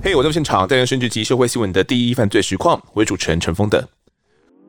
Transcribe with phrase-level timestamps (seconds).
[0.00, 3.86] 嘿我在现场，带来政治及社会新闻的第一犯罪实况，为主持人陈峰的。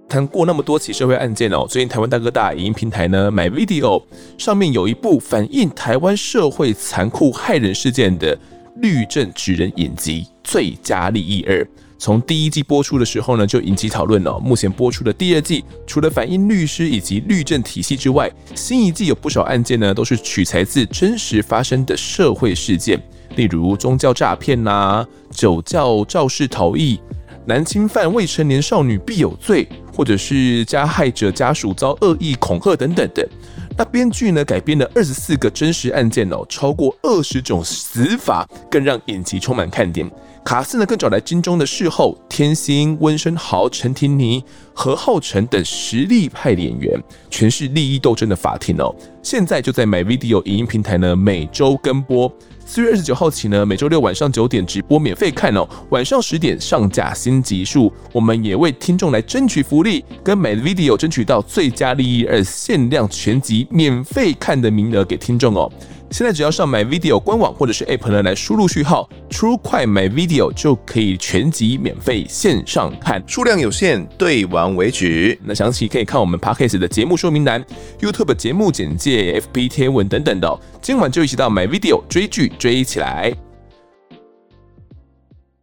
[0.10, 4.04] 谈过那么多起社会案件哦，最近台湾大哥大影音平台呢，MyVideo
[4.38, 8.37] 上面有一部反映台湾社会残酷害人事件的
[8.77, 11.63] 律政职人影集《最佳利益二》。
[12.00, 14.39] 从第一季播出的时候呢，就引起讨论了。
[14.39, 22.98] 目前播出的第二季，除了反映律师以及律政体系之外，新一季有不少案件呢，都是取材自真实发生的社会事件，
[23.35, 26.98] 例如宗教诈骗呐、酒驾肇事逃逸。
[27.45, 33.27] 男侵犯未成年少女必有罪，或者是加害者家属遭恶意恐吓等等的。
[33.75, 40.09] 那编剧呢，改编了二十四个真实案件哦，超过二十种死法，更让影集充满看点。
[40.49, 46.99] 卡司呢，更找来金钟的视后、天心、温升豪、陈庭妮、何浩晨等实力派演员，
[47.30, 48.91] 全是利益斗争的法庭哦。
[49.22, 52.34] 现在就在 MyVideo 影音平台呢，每周更播。
[52.66, 57.94] 四月二十九号起呢，每周六晚上九点直播免费看哦，晚上十点上架新集数。
[58.11, 65.72] 我们也为听众来争取福利，跟 MyVideo 争取到最佳利益二限量全集免费看的名额给听众哦。
[66.11, 75.37] 现在只要上 MyVideo 官网或者是 App 呢，来输入序号 True 快 MyVideo 就可以全集免费线上看，数量有限，对完为止。
[75.43, 77.63] 那详细可以看我们 Podcast 的节目说明栏、
[77.99, 80.59] YouTube 节目简介、FB 贴文等等的哦。
[80.81, 83.31] 今晚就一起到 MyVideo 追剧追起来。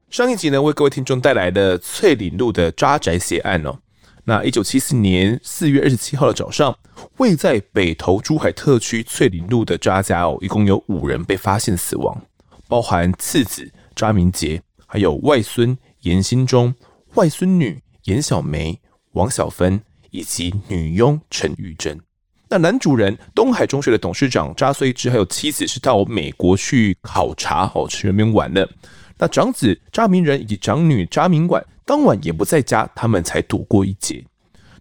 [0.08, 3.76] 上一集呢，为各位听众带来的翠岭路的抓宅血案哦。
[4.28, 6.76] 那一九七四年四月二十七号的早上，
[7.18, 12.20] 位在北投珠海特区翠林路的渣家哦，一共有五人被发现死亡，
[12.66, 16.74] 包含次子渣明杰，还有外孙严新忠、
[17.14, 18.80] 外孙女严小梅、
[19.12, 21.96] 王小芬以及女佣陈玉珍。
[22.48, 28.68] 那男主人东海中学的董事长渣穗之，还有妻子是到美国去考察哦，去那边玩的。
[29.18, 31.64] 那长子渣明仁以及长女渣明婉。
[31.86, 34.22] 当晚也不在家，他们才躲过一劫。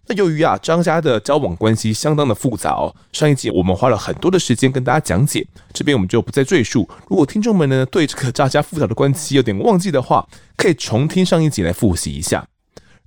[0.08, 6.88] 那由于啊张家的交往关系相当的复杂哦，上一集我们花了很多的时间跟大家讲解，这边我们就不再赘述。
[7.08, 12.46] 如果听众们呢对这个张家复杂的关系有点忘记的话，可以重听上一集来复习一下。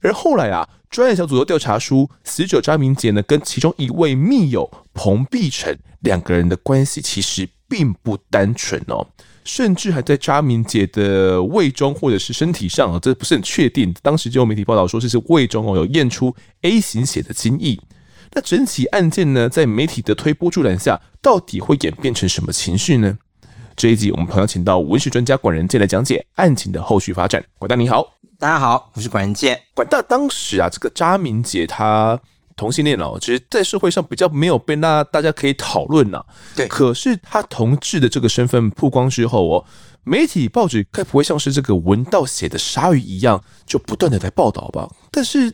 [0.02, 9.08] 而后来啊，专案小组又调查出死者张明杰呢跟其中一位密友彭碧成两个人的关系其实并不单纯哦。
[9.50, 13.92] 甚至还在渣明姐的胃中或者是身体上啊，这不是很确定。
[14.04, 17.76] 当时就有媒体报道说，这是胃中哦有验出 A 型血的精液。
[18.32, 23.18] 那整起案件呢，在媒体的推波助澜下，到底会演变成什么情绪呢？
[23.76, 27.44] 这一集我们同样请到文史专家管仁健来讲解案情的后续发展。
[27.58, 29.60] 管大你好，大家好，我是管仁健。
[29.74, 32.20] 管大当时啊，这个渣明杰他。
[32.60, 36.22] 同性恋哦，其实，在社会上比较没有被那大家可以讨论呐。
[36.54, 39.66] 对，可是他同志的这个身份曝光之后哦，
[40.04, 44.90] 媒体报纸该不会像是这个文道写的鲨鱼一样，就不断的在报道吧？
[45.10, 45.50] 但是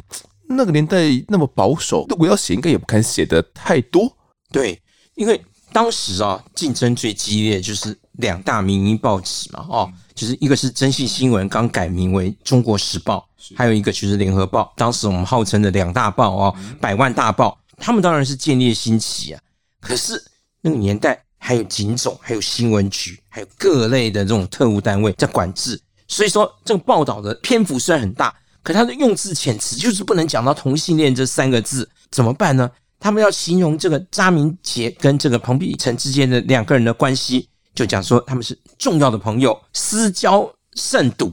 [0.49, 4.11] 那个年代那么保守，如果要写，应该也不敢写的太多。
[4.51, 4.81] 对，
[5.13, 5.39] 因为
[5.71, 13.27] 当时啊，竞争最激烈就是两大民营报纸嘛，哦，就是一个是征信新闻，刚改名为《中国时报》。
[13.55, 19.41] 还有一个就是联合报，当时我们号称的两大报哦，百万大报，他们当然是建立兴起啊。
[19.81, 20.23] 可是
[20.61, 28.33] 那个年代还有警总，还有新闻局，还有各类的这种特务单位在管制，所以说这个报道的篇幅虽然很大，
[28.63, 32.71] 可他的用字遣词就是不能讲到同性恋这三个字，怎么办呢？
[32.99, 41.31] 他们要形容这个查明杰跟这个彭碧成之间的两个人的关系，就讲说他们是重要的朋友，私交甚笃，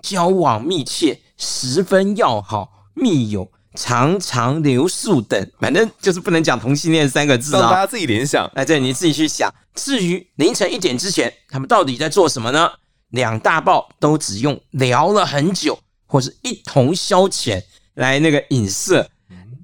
[0.00, 1.16] 交往密切。
[1.36, 8.50] 十分要好，密友，常常留宿等，反正就是不能讲同性恋三个字啊，让大家自己联想。
[8.54, 9.52] 哎，对，你自己去想。
[9.74, 12.70] 至于凌晨一点之前，他们到底在做什么呢？
[13.10, 17.62] 两大报都只用聊了很久，或是一同消遣
[17.94, 19.08] 来那个影射，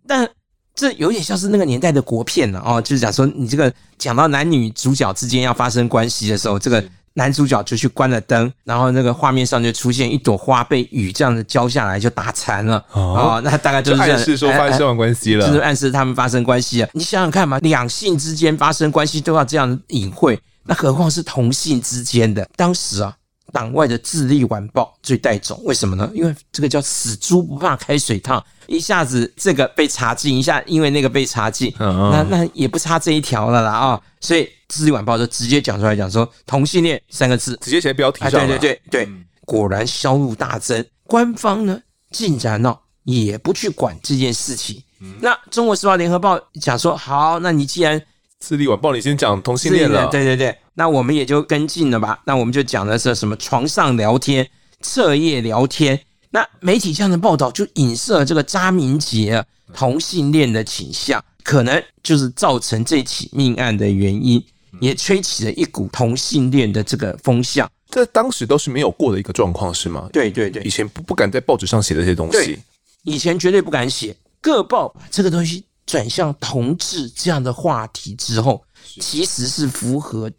[0.07, 0.29] 但
[0.75, 6.83] 这有点像是那个年代的国片了哦，就是讲说你这个讲到男女主角之间要发生关系的时候，这个。
[7.19, 12.83] 男主角就去关了灯，然后那个画面上就出现一朵花被雨这样子浇下来，就打残了。
[12.93, 16.89] 哦，那大概就是暗示说发生关系了，就是暗示他们发生关系了。
[16.93, 22.49] 你想想看嘛，两性之间发生关系都要这样隐晦，那何况是同性之间的？
[22.57, 23.15] 当时啊。
[23.51, 26.11] 党外的智力晚报最带种，为什么呢？
[26.13, 34.03] 因为这个叫死猪不怕开水烫，一下子这个被查禁，一下因为那个被查禁，嗯、那那也不差这一条了啦啊、哦！
[34.21, 40.85] 所以自立晚报就直接讲出来讲说同性恋三个字，直接写标题上、啊、对对对对，嗯、果然销路大增。
[41.05, 41.81] 官方呢
[42.11, 44.83] 竟然呢、哦、也不去管这件事情。
[45.01, 48.01] 嗯、那中国时报联合报讲说好，那你既然
[48.39, 52.21] 自立晚报，你先讲同性恋了，对对对，那我们也就跟进了吧。
[52.25, 54.49] 那我们就讲的是什么床上聊天、
[54.83, 55.99] 彻夜聊天。
[56.31, 59.43] 那媒体这样的报道就影射这个查明杰
[59.73, 64.45] 同性恋的倾向，可能就是造成这起命案的原因，
[64.81, 67.71] 也吹起了一股同性恋的这个风向。
[67.91, 70.09] 这当时都是没有过的一个状况，是吗？
[70.13, 72.59] 对对对，以前不不敢在报纸上写这些东西，
[73.05, 74.15] 以前绝对不敢写。
[74.41, 78.63] 各报把这个东西转向同志这样的话题之后，
[79.01, 80.31] 其实是符合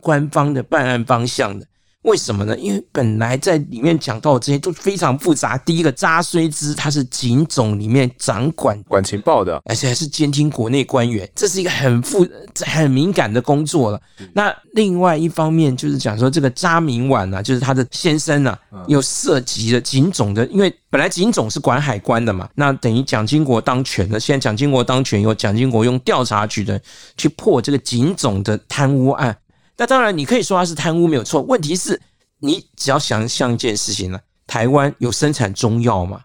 [0.00, 1.66] 官方的办案方向的。
[2.02, 2.56] 为什么呢？
[2.56, 5.58] 因为本来在里面讲到的这些都非常复杂。
[5.58, 12.26] 第一个，扎虽之他是警总里面掌管管情报的，而且还是监听国内官员，这是一个很复、
[12.64, 14.00] 很敏感的工作了。
[14.32, 18.56] 那另外一方面就是讲说，这个扎明婉啊，就是他的先生啊，
[18.86, 24.20] 又涉及了警总的，因为本来警总是管海关的嘛，那等于蒋经国当权了。
[24.20, 26.80] 现在蒋经国当权以后，蒋经国用调查局的
[27.16, 29.36] 去破这个警总的贪污案。
[29.78, 31.40] 那当然，你可以说他是贪污没有错。
[31.42, 31.98] 问题是，
[32.40, 36.20] 你只要想象一件事情呢，台湾有生产中药吗？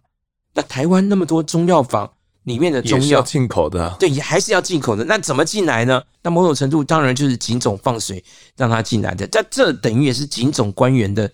[0.56, 2.12] 那台湾那么多中药房
[2.44, 5.06] 里面的中药进口的，对，也还是要进口的。
[5.06, 6.02] 那怎么进来呢？
[6.24, 8.24] 那某种程度当然就是警总放水
[8.58, 9.28] 让他进来的。
[9.28, 11.32] 这这等于也是警总官员的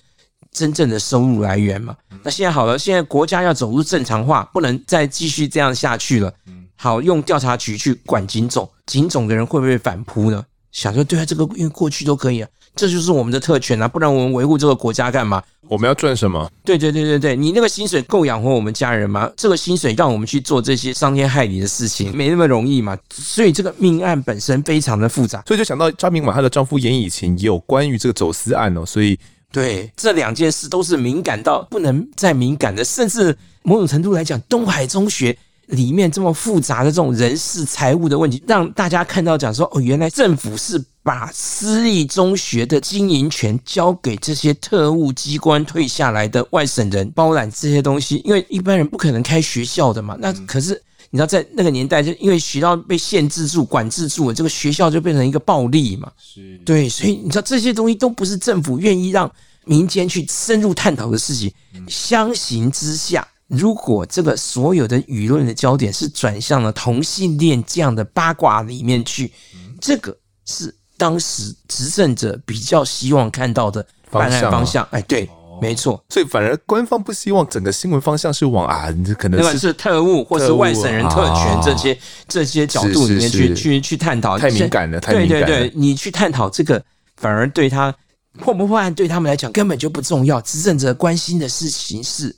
[0.52, 1.96] 真正的收入来源嘛。
[2.22, 6.34] 那现在好了，现在国家要走入正常化，不能再继续这样下去了。
[6.76, 10.44] 好，用调查局去管警总，警总的人会不会反扑呢？
[10.72, 15.42] 想说对啊，这个因为过去都可以啊，这就是我们的特权啊，不然我们维护这个国家干嘛？
[15.68, 16.52] 我们要赚什么？
[16.64, 19.30] 对对对对对，你那个薪水够养活我们家人吗？
[19.36, 22.98] 这个薪水让我们去做这些伤天害理的事情，没那么容易嘛。
[23.12, 29.18] 所以这个命案本身非常的复杂，所以就想到张明婉她的丈夫严以勤也有关于这个走私案哦，所以
[29.52, 35.36] 对这两件事都是敏感到不能再敏感的，甚至某种程度来讲，东海中学。
[35.70, 50.18] 里面这么复杂的这种人事财务的问题，让大家看到讲说哦，原来政府是把私立中学的经营权交给这些特务机关退下来的外省人包揽这些东西，因为一般人不可能开学校的嘛。
[50.20, 50.82] 那可是
[51.12, 56.12] 你知道，在那个年代，就因为学校被限制住、管制住了，这个学校就变成一个暴力嘛。
[56.18, 59.32] 是，对，所以你知道这些东西都不是政府愿意让
[59.66, 61.52] 民间去深入探讨的事情。
[61.88, 63.28] 相形之下。
[63.50, 69.34] 如果这个所有的舆论的焦点是转向了同性恋这样的八卦里面去，
[69.82, 70.16] 这个
[70.46, 74.88] 是当时执政者比较希望看到的办案方向。
[74.92, 75.28] 哎，对，
[75.60, 76.00] 没错。
[76.10, 78.88] 所以反而官方不希望整个新闻方向是往啊，
[79.18, 81.98] 可能是，是特务或是外省人特权这些
[82.28, 84.38] 这些角度里面去去去探讨。
[84.38, 85.48] 太敏感了，太敏感了。
[85.48, 86.80] 对对对，你去探讨这个，
[87.18, 87.92] 反而对他
[88.38, 90.40] 破不破案对他们来讲根本就不重要。
[90.42, 92.36] 执政者关心的事情是。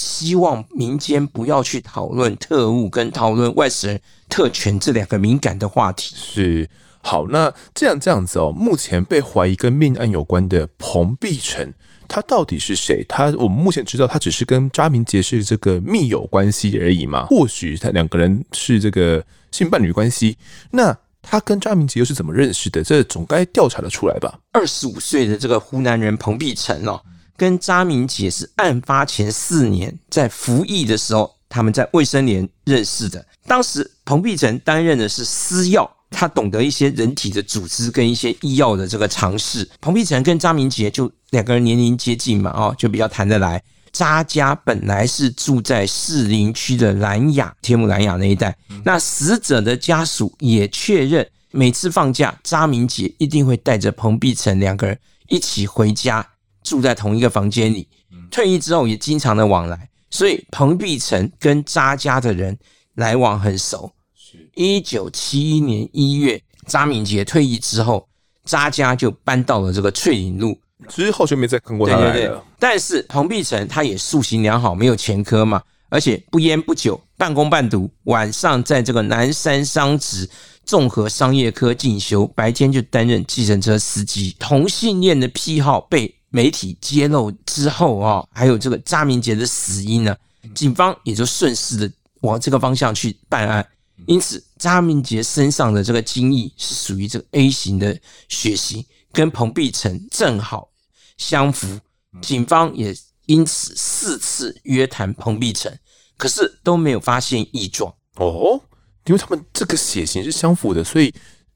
[0.00, 4.00] 希望民间不要去讨论特务跟讨论外省人
[4.30, 6.14] 特权这两个敏感的话题。
[6.16, 6.66] 是，
[7.02, 11.70] 好，那这样这样子哦，目前被怀疑跟命案有关的彭碧成，
[12.08, 13.04] 他到底是谁？
[13.06, 17.26] 他我们目前知道他只是跟查明杰是这个密友关系而已嘛？
[17.26, 20.38] 或许他两个人是这个性伴侣关系？
[20.70, 22.82] 那他跟查明杰又是怎么认识的？
[22.82, 24.40] 这总该调查得出来吧？
[24.52, 26.98] 二十五岁的这个湖南人彭碧成哦。
[27.40, 33.24] 跟查明杰是案发前四年在服役的时候，他们在卫生连认识的。
[33.46, 39.66] 当时彭碧成担任的是司药，他懂得一些人体的组织跟一些医药的这个常识。
[39.80, 43.62] 彭碧成跟查明杰就两个人年龄接近嘛，哦，就比较谈得来。
[43.90, 48.54] 查家本来是住在士林区的兰雅天母兰雅那一带，
[48.84, 54.98] 那死者的家属也确认，每次放假，查明杰一定会带着彭碧成两个人
[55.30, 56.26] 一起回家。
[56.62, 57.88] 住在同一个房间里，
[58.30, 62.56] 退役之后也经常的往来，所以彭碧成跟查家的人
[62.94, 63.90] 来往很熟。
[64.54, 68.08] 一九七一年一月，查敏杰退役之后，
[68.44, 70.56] 查家就搬到了这个翠林路，
[70.88, 72.12] 之后就没再看过他来了。
[72.12, 80.28] 对对对，但是彭碧成他也素行良好，没有前科嘛，而且不烟不酒，半工半读，晚上在这个南山商职
[80.64, 84.36] 综合商业科进修，白天就担任计程车司机。
[84.38, 90.16] 同性恋的癖好被媒体揭露之后啊，还有这个查明杰的死因呢，
[90.54, 93.66] 警方也就顺势的往这个方向去办案。
[94.06, 100.70] 因此，查明杰身上的这个精液是属于这个 A 型的血型，跟彭碧成正好
[101.18, 101.78] 相符。
[102.22, 102.96] 警方也
[103.26, 105.76] 因此四次约谈彭碧成，
[106.16, 108.60] 可是都没有发现异状哦，
[109.04, 111.12] 因为他们这个血型是相符的，所以。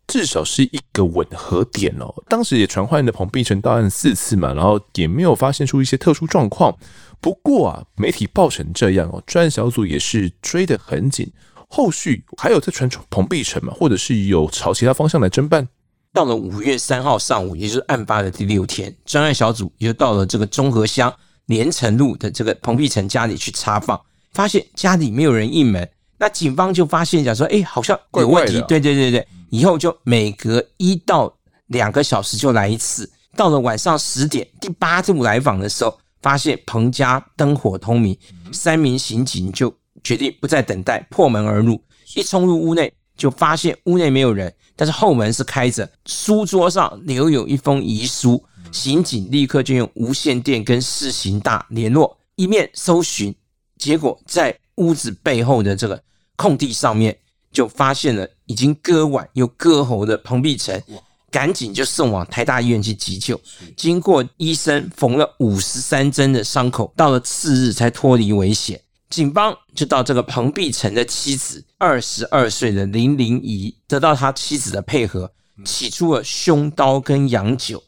[0.06, 2.14] 至少是一个吻合点哦。
[2.28, 6.76] 当时也传唤了彭碧成到案四次嘛，然后也没有发现出一些特殊状况。
[7.20, 11.32] 不过啊，媒体报成这样哦，专案小组也是追得很紧。
[11.68, 13.72] 后续还有在传出彭碧成嘛？
[13.72, 15.66] 或者是有朝其他方向来侦办？
[16.12, 21.12] 到了五月三号上午，也就是案发的第六天，专案小组也到了这个中和乡
[21.46, 24.00] 连城路的这个彭碧成家里去查访，
[24.32, 25.88] 发现家里没有人应门。
[26.24, 28.54] 那警方就发现讲说，哎，好像有问题。
[28.54, 31.30] 怪怪对对对对，以后就每隔一到
[31.66, 33.06] 两个小时就来一次。
[33.36, 38.16] 到了晚上十点，第八度来访的时候，发现彭家灯火通明，
[38.50, 39.70] 三名刑警就
[40.02, 41.78] 决定不再等待，破门而入。
[42.14, 48.42] 一冲入屋内，就发现屋内没有人，但是后门是开着，书桌上留有一封遗书。
[48.72, 53.34] 刑警立刻就用无线电跟市刑大联络，一面搜寻，
[53.76, 56.02] 结果在屋子背后的这个
[56.36, 57.18] 空地上面，
[57.52, 60.82] 就发现了已经割腕又割喉的彭碧成。
[61.30, 63.40] 赶紧就送往台大医院去急救，
[63.76, 68.80] 经过医生缝了五十三针的伤口，到了次日才脱离危险。
[69.10, 75.28] 警方就到这个彭碧成的妻子二十二岁的林玲仪，得到他妻子的配合，
[75.64, 77.82] 起出了凶刀跟洋酒，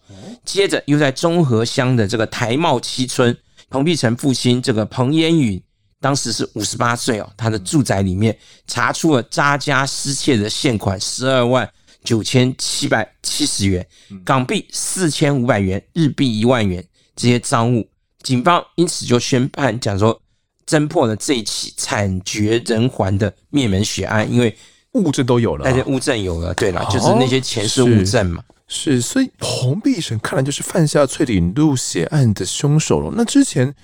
[0.45, 3.37] 接着又在中和乡的这个台茂七村，
[3.71, 5.63] 彭碧成父亲这个彭烟云
[6.07, 11.69] 当时是五十八岁哦，他的住宅里面查出了渣家失窃的现款十二万。
[12.05, 13.85] 九千七百七十元
[14.25, 16.81] 港币，四千五百元日币，一万元
[17.17, 17.85] 这些赃物，
[18.23, 20.17] 警方因此就宣判讲说，
[20.65, 24.57] 侦破了这一起惨绝人寰的灭门血案，因为
[24.93, 33.13] 物证都有了，那些物证有了，对了，就是那些钱是物证嘛，是，所以彭碧成看来就是犯下翠岭路血案的凶手了。
[33.17, 33.75] 那之前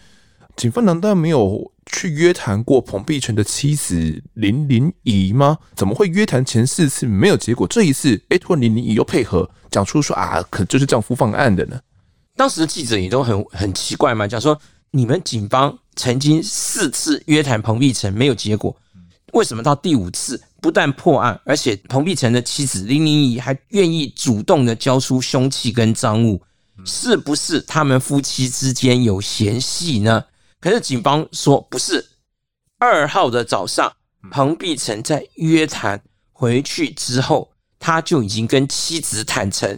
[0.55, 1.72] 警方难道没有？
[1.93, 5.59] 去约谈过彭碧成的妻子林玲仪吗？
[5.77, 7.69] 怎么会约谈前四次没有结果？
[7.69, 11.79] 这一次，哎，突然林玲仪又配合讲出说啊，可就是丈夫犯案的呢？
[12.35, 14.59] 当时的记者也都很很奇怪嘛，讲说
[14.91, 18.75] 你们警方曾经四次约谈彭碧成没有结果，
[19.35, 26.43] 为什么到第五次不但破案，而且彭碧成的妻子林玲仪还愿意主动的交出凶器跟赃物？
[26.87, 30.25] 是不是他们夫妻之间有嫌隙呢？
[30.63, 32.11] 可是警方说不是。
[32.79, 33.93] 二号的早上，
[34.31, 36.01] 彭碧成在约谈
[36.31, 37.51] 回去之后，
[37.81, 39.77] 他就已经跟妻子坦诚，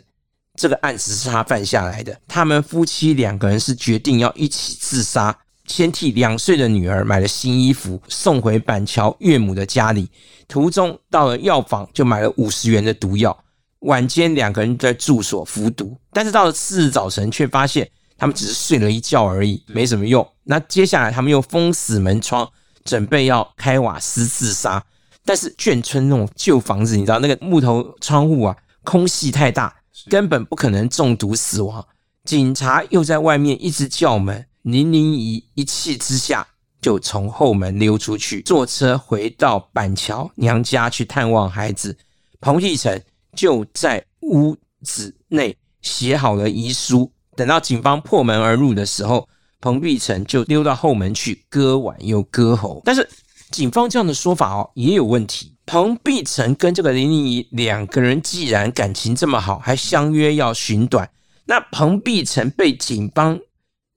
[0.55, 2.21] 这个案子是他犯下来的。
[2.29, 5.35] 他们夫妻两个人是决定要一起自杀，
[5.67, 10.11] 先替两岁的女儿买了新衣服，送回板桥岳母的家里。
[10.47, 13.43] 途中到了药房，就买了五十元的毒药。
[13.81, 17.91] 晚间两个人在住所服毒，但是到了次日早晨，却发现。
[18.17, 20.27] 他们只是睡了一觉而已，没什么用。
[20.45, 22.49] 那接下来他们又封死门窗，
[22.85, 24.85] 准备要开瓦斯自杀。
[25.25, 29.75] 但是眷村那种旧房子，你知道那个木头窗户啊，空隙太大，
[30.11, 31.85] 根本不可能中毒死亡。
[32.25, 36.47] 警察又在外面一直叫门，林玲仪一气之下
[36.81, 41.97] 就从后门溜出去，坐车回到板桥娘家去探望孩子。
[42.41, 43.01] 彭继成
[43.35, 47.11] 就在屋子内写好了遗书。
[47.37, 49.29] 等到警方破门而入的时候，
[49.61, 52.83] 彭碧成就溜到后门去割腕又割喉。
[52.85, 53.09] 但是
[53.51, 55.53] 警方这样的说法哦也有问题。
[55.67, 61.09] 彭碧成跟这个林丽仪两个人既然感情这么好，还相约要寻短，
[61.47, 63.41] 那彭碧成被警方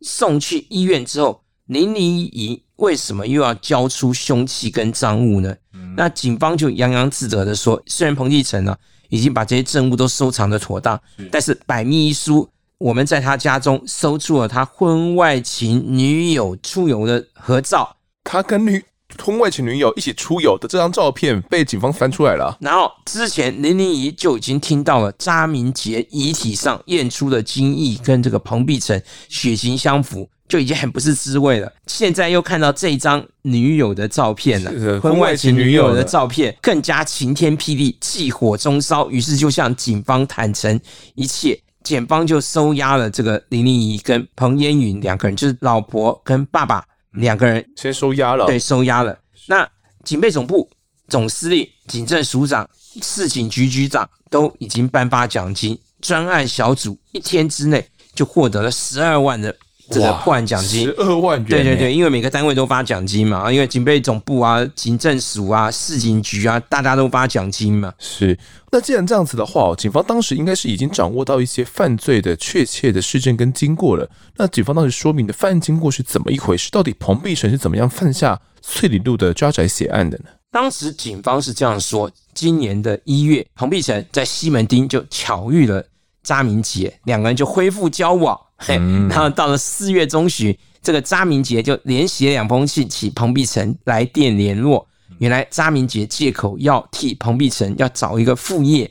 [0.01, 5.53] 送去医院之后，林丽仪为什么又要交出凶器跟赃物呢？
[5.97, 8.73] 那警方就洋洋自得的说，虽然彭碧成呢
[9.09, 10.97] 已经把这些证物都收藏的妥当，
[11.29, 12.47] 但是百密一疏。
[12.79, 18.83] 我们在他家中搜出了他婚外情女友出游的合照，他跟女
[19.23, 22.55] 婚外情女友一起出游的这张照片被警方翻出来了。
[22.61, 31.73] 然后之前林玲仪就已经听到了查明杰遗体上验出的精液跟这个彭碧成血型相符，就已经很不是滋味了。
[31.87, 40.79] 现在又看到这张女友的照片了，婚外情女友的照片更加晴天霹雳，气火中烧，于是就向警方坦诚
[41.15, 41.59] 一切。
[41.87, 48.45] 检方就收押了这个林丽怡跟彭烟云两个人，就是老婆跟爸爸两个人，先收押了。
[48.45, 49.17] 对，收押了。
[49.47, 49.65] 那
[50.03, 50.69] 警备总部
[51.07, 52.69] 总司令、警政署长、
[53.01, 59.55] 市警局局长都已经颁发奖金，专案小组一天之内就获得了十二万的。
[59.89, 67.93] 这个破案奖金十二万元，对对对，因为每个单位都发奖金嘛，因为警备总部啊、警政署啊、市警局啊，大家都发奖金嘛。
[67.97, 68.37] 是，
[68.71, 74.09] 那既然这样子的话，警方当时应该是已经掌握到一些犯罪的确切的事证跟经过了。
[74.35, 76.69] 那警方当时说明的犯案经过是怎么一回事？
[76.69, 80.25] 到底彭碧成是怎么样犯下翠里路的抓宅血案的呢？
[80.51, 85.83] 当时警方是这样说：今年的一月，彭碧成在西门町就巧遇了
[86.23, 88.37] 查明杰，两个人就恢复交往。
[88.57, 88.75] 嘿，
[89.09, 94.87] 然后到了四月中旬，这个查明杰就连写两封信，请彭碧成来电联络，
[95.19, 98.89] 原来查明杰借口要替彭碧成要找一个副业。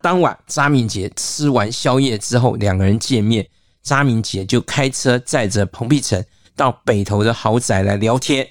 [0.00, 3.46] 当晚，查明杰吃完宵夜之后，两个人见面，
[3.82, 6.22] 查明杰就开车载着彭碧成
[6.54, 8.46] 到北投的豪宅来聊天。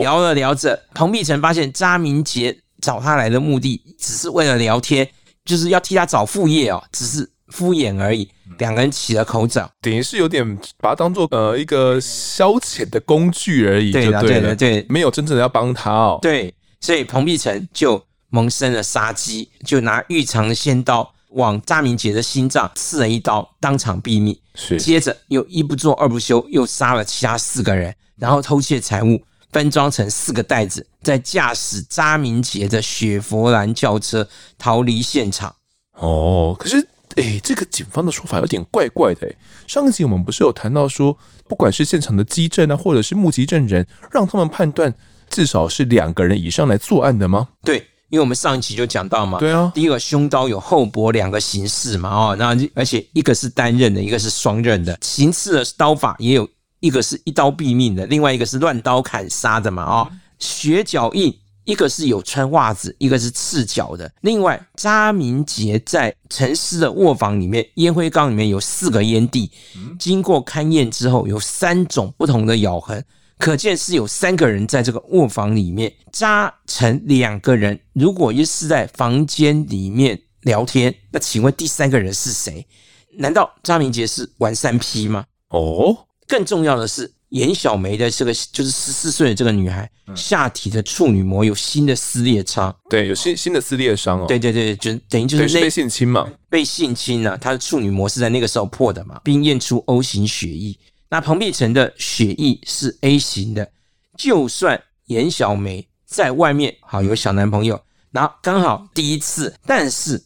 [0.00, 5.08] 聊了聊着，彭碧成发现查明杰找他来的目的只是为了聊天，
[5.44, 8.28] 就是要替他找副业哦，只是敷衍而已。
[8.58, 16.18] 两个人起了口角，等于是有点把他当做呃一个消遣的工具而已，对的，对的，对，没有真正的要帮他哦。
[16.20, 24.38] 对，所以彭碧成就萌生了杀机，就拿玉长的仙刀往查明杰的心脏刺了一刀，当场毙命。
[24.54, 29.18] 是，接着又一不做二不休，又杀了其他四个人，然后偷窃财物，
[29.52, 34.28] 分装成四个袋子，再驾驶查明杰的雪佛兰轿车
[34.58, 35.54] 逃离现场。
[35.94, 36.86] 哦，可是。
[37.16, 39.32] 哎，这个警方的说法有点怪怪的。
[39.66, 41.16] 上一集我们不是有谈到说，
[41.48, 44.94] 不管是现场的基证啊，或者是目击证人，让他们判断
[45.28, 47.48] 至少是两个人以上来作案的吗？
[47.62, 47.78] 对，
[48.10, 49.38] 因为我们上一集就讲到嘛。
[49.38, 56.48] 对啊，第一个凶刀有后脖两个形式嘛，哦，那而且一个是单刃的，一个是双刃的，形式的刀法也有
[56.78, 61.36] 一个是一刀毙命的，另外一个是乱刀砍杀的嘛，哦，血脚印。
[61.64, 64.10] 一个是有穿袜子，一个是赤脚的。
[64.22, 69.50] 另外，查明杰在陈思的卧房里面，烟灰缸里面有四个烟蒂，
[69.98, 73.04] 经过勘验之后，有三种不同的咬痕，
[73.38, 75.92] 可见是有三个人在这个卧房里面。
[76.10, 82.66] 扎成两个人，如果又是在房间里面聊天，那请问第三个人是谁？
[83.18, 85.24] 难道查明杰是玩三 P 吗？
[85.50, 87.12] 哦，更重要的是。
[87.30, 94.26] 严小梅的这个就是十四岁的这个女孩，下体的处女膜有新的撕裂伤，对，有新新的撕裂伤哦。
[94.26, 100.76] 对对对，就等于就是那被性侵嘛，被性侵了，她的处女膜是在那个时候破的嘛，并验出 O 型血液。
[101.08, 103.70] 那彭碧晨的血液是 A 型的，
[104.16, 110.20] 就算严小梅在外面好有小男朋友，然后刚好第一次，但是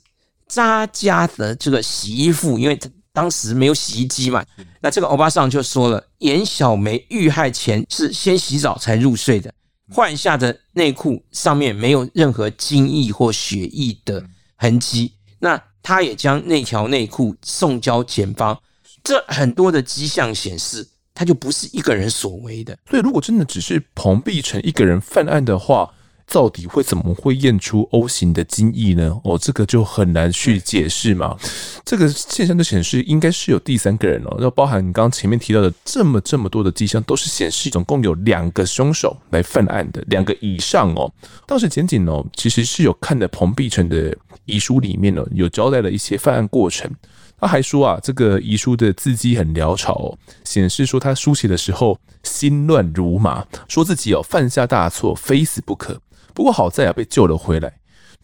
[0.49, 2.89] 扎家的这个洗衣服，因为他。
[3.15, 4.45] 当时没有洗衣机嘛，
[4.81, 9.55] 那这个欧巴桑就说了，严小梅遇害前是先洗澡才入睡的，
[9.91, 14.23] 换下的内裤上面没有任何精液或血液的
[14.57, 18.59] 痕迹，那他也将那条内裤送交检方，
[19.05, 20.85] 这很多的迹象显示，
[21.15, 22.77] 他就不是一个人所为的。
[22.91, 25.89] 所以，如果真的只是彭碧成一个人犯案的话，
[26.27, 29.21] 到底会怎么会验出 O 型的精液呢？
[29.25, 31.37] 哦，这个就很难去解释嘛。
[31.85, 41.13] 这个现象就显示应该是有第三个人哦，要包含你刚刚前面提到的这么这么多的迹象，都是显示总共有两个凶手来犯案的，两个以上哦。
[41.47, 46.91] 当时检警哦，其实是有看的彭碧成的遗书里面呢，有交代了一些犯案过程。
[47.37, 56.01] 他还说啊，这个遗书的字迹很潦草哦，显示说他书写的时候心乱如麻，说自己哦犯下大错，非死不可。
[56.35, 57.73] 不过好在啊，被救了回来。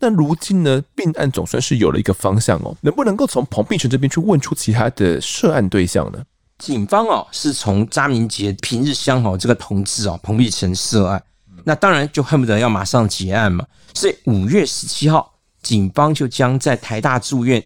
[0.01, 2.77] 那如今呢，命案总算是有了一个方向哦。
[2.81, 6.23] 能不能够从彭碧成这边去问出其他的涉案对象呢？
[6.59, 11.23] 警方哦，是从查明杰平日相好这个同志哦，彭碧成涉案。
[11.65, 13.65] 那当然就恨不得要马上结案嘛。
[13.95, 17.63] 所以五月十七号，警方就将在台大住院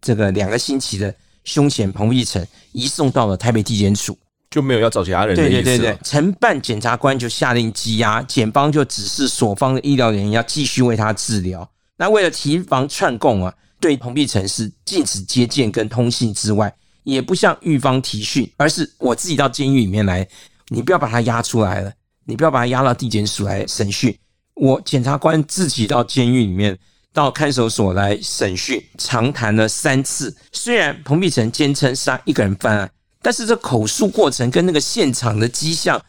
[0.00, 4.16] 这个两个星期的凶嫌彭碧成移送到了台北地检署。
[4.58, 5.62] 就没有要找其他人的意思。
[5.62, 11.68] 对对对对，承办检察官就下令羁押，检方就指示所方的医疗人员要继续为他治疗。
[11.96, 20.26] 那为了提防串供啊，对彭碧成是禁止接见跟通信之外，也不向狱方提讯，而是我自己到监狱里面来，
[20.70, 21.92] 你不要把他押出来了，
[22.26, 24.16] 你不要把他押到地检署来审讯，
[24.54, 26.76] 我检察官自己到监狱里面，
[27.12, 30.36] 到看守所来审讯，长谈了三次。
[30.50, 32.90] 虽然彭碧成坚称是他一个人犯案。
[33.28, 36.02] 但是这口述过程跟那个现场的迹象、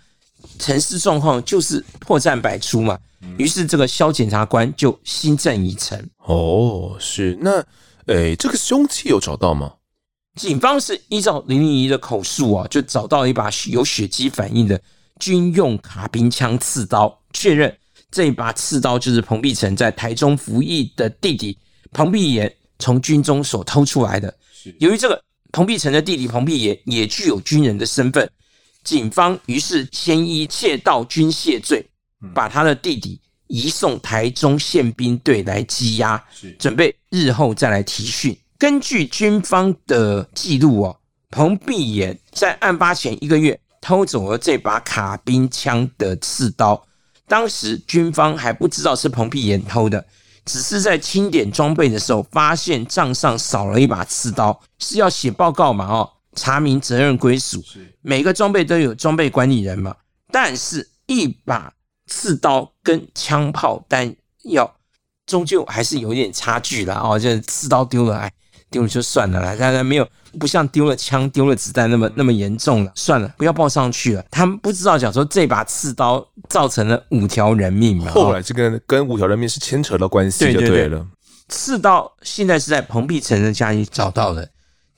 [0.58, 2.98] 陈尸状况就是破绽百出嘛。
[3.38, 6.02] 于是这个肖检察官就心正已成。
[6.20, 7.62] 哦，是那，
[8.06, 9.74] 诶，这个凶器有找到吗？
[10.40, 14.82] 警方是依照林丽仪的口述啊，就找到一把有血迹反应的
[15.20, 17.78] 军用卡宾枪刺刀，确认
[18.10, 21.58] 这一把刺刀就是彭碧成在台中服役的弟弟
[21.92, 24.34] 彭碧炎从军中所偷出来的。
[24.80, 25.22] 由于这个。
[25.52, 28.30] 彭碧成的弟弟彭碧炎也具有军人的身份，
[28.84, 31.86] 警方于是先依窃盗军械罪，
[32.34, 36.24] 把他的弟弟移送台中宪兵队来羁押，
[36.60, 38.38] 准备日后再来提讯。
[38.58, 41.00] 根据军方的记录哦，
[41.32, 46.86] 彭碧炎在案发前一个月偷走了这把卡宾枪的刺刀，
[47.28, 50.06] 当时军方还不知道是彭碧炎偷的。
[50.50, 55.86] 只是在清点装备的时候，发现账上少了一把刺刀，是要写报告嘛？
[55.86, 57.64] 哦，查明责任归属，
[58.02, 59.96] 每个装备都有装备管理人嘛。
[60.32, 61.72] 但是，一把
[62.08, 64.76] 刺刀跟枪炮弹药
[65.28, 66.96] 终究还是有一点差距啦。
[66.96, 68.34] 哦，这刺刀丢了，哎，
[68.70, 70.08] 丢了就算了啦，当然没有
[70.40, 72.92] 不像丢了枪、丢了子弹那么那么严重了。
[72.96, 74.26] 算了，不要报上去了。
[74.30, 78.12] 他们不知道讲说这把刺刀造成了五条人命嘛。
[78.12, 81.06] 后来这个跟五条人命是牵扯到关系就对了。
[81.48, 84.50] 刺刀现在是在彭碧成的家里找到的，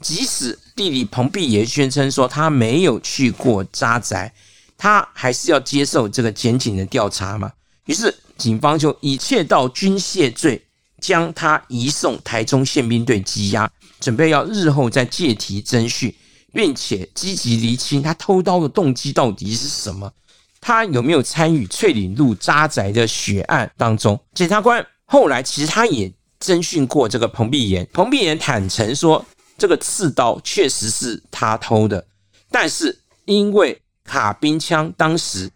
[0.01, 4.33] 即使弟弟彭碧也宣称说他没有去过扎宅。
[4.77, 7.51] 他还是要接受这个检警的调查嘛？
[7.85, 10.59] 于是警方就以窃盗军械罪
[11.01, 16.15] 将他移送台中宪兵队羁押，准备要日后再借题侦讯，
[16.53, 20.13] 并且积极厘清他偷刀的动机到底是什么，
[20.61, 24.17] 他有没有参与翠岭路渣宅的血案当中？
[24.33, 26.09] 检察官后来其实他也
[26.39, 29.25] 侦讯过这个彭碧炎，彭碧炎坦承说
[29.57, 32.05] 这个刺刀确实是他偷的，
[32.49, 35.49] 但是因为卡宾枪当时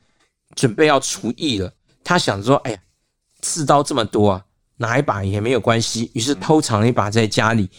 [0.55, 1.71] 准备要除役了，
[2.03, 2.79] 他想说：“哎呀，
[3.41, 4.45] 刺刀这么多啊，
[4.77, 7.69] 拿一把也没有关系。”于是偷藏了一把在家里，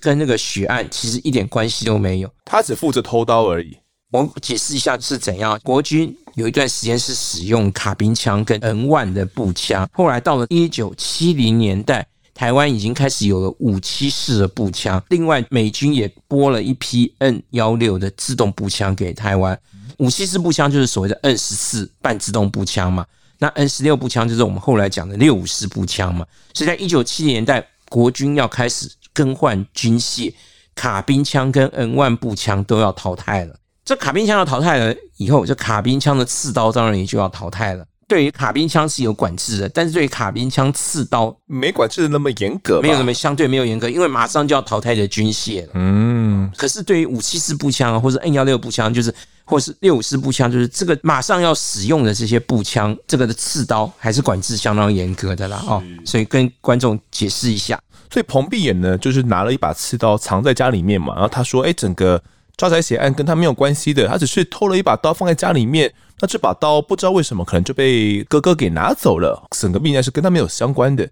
[0.00, 2.30] 跟那个血案其实一点关系都没有。
[2.44, 3.76] 他只负责偷刀而已。
[4.12, 5.58] 我解释一下是怎样。
[5.62, 15.02] 国军有一段时间是使用卡宾枪跟 N 万的步枪，后来到了一九七零年代，台湾已经开始有了五七式的步枪。
[15.10, 19.58] 另外，美军也拨了一批 N 幺六的自动步枪给台湾。
[19.98, 23.04] 五七式步枪就是所谓的 N 十四半自动步枪嘛，
[23.38, 26.26] 那 N 十六步枪就是我们后来讲的六五式步枪嘛。
[26.54, 30.32] 所以在一九七零年代，国军要开始更换军械，
[30.74, 33.54] 卡宾枪跟 N 1步枪都要淘汰了。
[33.84, 37.84] 这卡宾枪要淘汰了以后，这卡宾枪的刺刀当然也就要淘汰了。
[38.08, 45.72] 对于卡宾枪是有管制的，但是对于卡宾枪刺刀没管制的那么严格，没有那么相对没有严格，因为马上就要淘汰的军械了。
[45.74, 49.12] 嗯，可是对于五七式步枪或者 N 幺六步枪，就是
[49.46, 55.64] 或是六五式步枪，就是这个马上要使用的这些步枪，这个的刺刀还是管制相当严格的啦。
[55.66, 57.80] 哦，所以跟观众解释一下。
[58.10, 62.22] 所以彭碧眼呢，就是拿了一把刺刀藏在家里面嘛，然后他说：“哎，整个
[62.56, 71.06] 抓宅血案跟他没有关系的，他只是偷了一把刀放在家里面。”那这把刀不知道为什么可能就被哥哥给拿走了，整个命案是跟他没有相关的。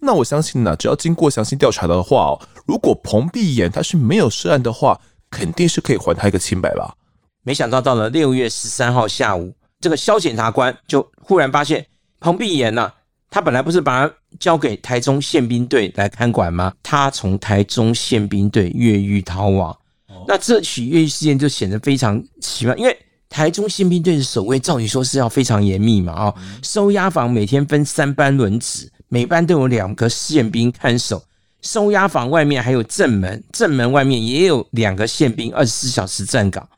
[0.00, 6.94] 那我相信呢，只要经过详细调查的话哦，如果彭碧眼他是没有涉案的话，肯定是可以还他一个清白吧。
[7.42, 11.84] 没想到到了六月十三号下午，这个肖检察官就忽然发现
[12.20, 12.92] 彭碧炎呐，
[13.30, 16.72] 他本来不是把他交给台中宪兵队来看管吗？
[16.82, 19.76] 他从台中宪兵队越狱逃亡。
[20.26, 22.96] 那这起越狱事件就显得非常奇怪，因为。
[23.32, 31.22] 台中宪兵队的守卫，照理说是要非常严密嘛，哦，收押房每天分三班轮值，每班都有两个宪兵看守。
[31.62, 36.68] 收押房外面还有正门，正门外面也有两个宪兵，二十四小时站岗。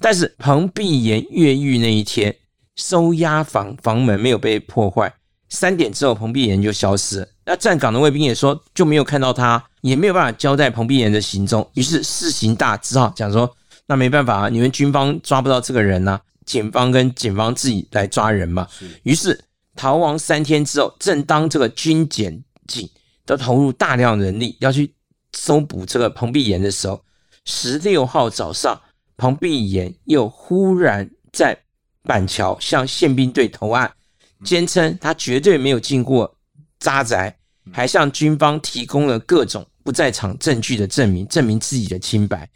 [0.00, 2.34] 但是彭碧岩越狱那一天，
[2.76, 5.12] 收押房房门没有被破坏，
[5.48, 7.28] 三点之后彭碧岩就消失了。
[7.44, 11.68] 那站岗的卫兵也说就没有看到他，也没有办法交代彭碧岩的行踪。
[11.74, 13.50] 于是事情大，只好讲说。
[13.86, 18.64] 那没办法啊，你们军方抓不到这个人呐、啊，检方跟警方自己来抓人嘛。
[19.02, 19.36] 于是
[19.74, 22.88] 逃亡三天之后，正当这个军检警
[23.30, 24.92] 都投入大量人力要去
[25.34, 27.00] 搜捕这个彭碧炎的时候，
[27.44, 28.80] 十六号早上，
[29.16, 31.56] 彭碧炎又忽然在
[32.02, 33.92] 板桥向宪兵队投案，
[34.42, 36.36] 坚称他绝对没有进过
[36.80, 37.38] 渣宅，
[37.72, 42.50] 还向军方提供了各种不在场证据的证明，证明自己的清白。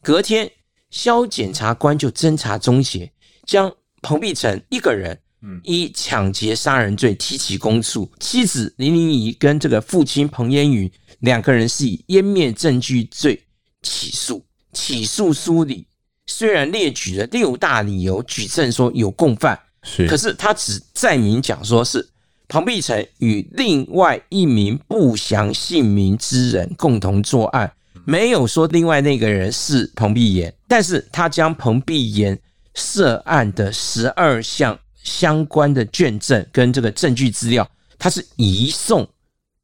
[0.00, 0.48] 隔天。
[0.92, 3.10] 萧检察官就侦查终结，
[3.46, 5.18] 将彭碧成一个人
[5.64, 13.42] 以抢劫杀人罪提起公诉，妻子林玲仪跟这个父亲彭延云两个人是以湮灭证据罪
[13.82, 14.44] 起诉。
[14.72, 15.86] 起诉书里
[16.26, 22.08] 虽然列举了六大理由，举证说有共犯，是，可是他只载明讲说是
[22.48, 27.70] 彭碧成与另外一名不详姓名之人共同作案。
[28.04, 32.38] 没有说另外那个人是彭碧炎，但是他将彭碧炎
[32.74, 39.08] 涉案的十二项相关的卷证跟这个证据资料，他是移送，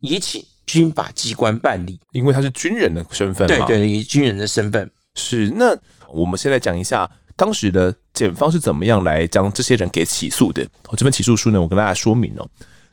[0.00, 3.66] 移请军法机关办理，因为他是军人的身份嘛。
[3.66, 5.50] 对对，以军人的身份是。
[5.56, 5.76] 那
[6.08, 10.66] 我们先来讲一下当时的检方是怎么样来将这些人给起诉的。
[10.88, 12.48] 我这份起诉书呢，我跟大家说明哦。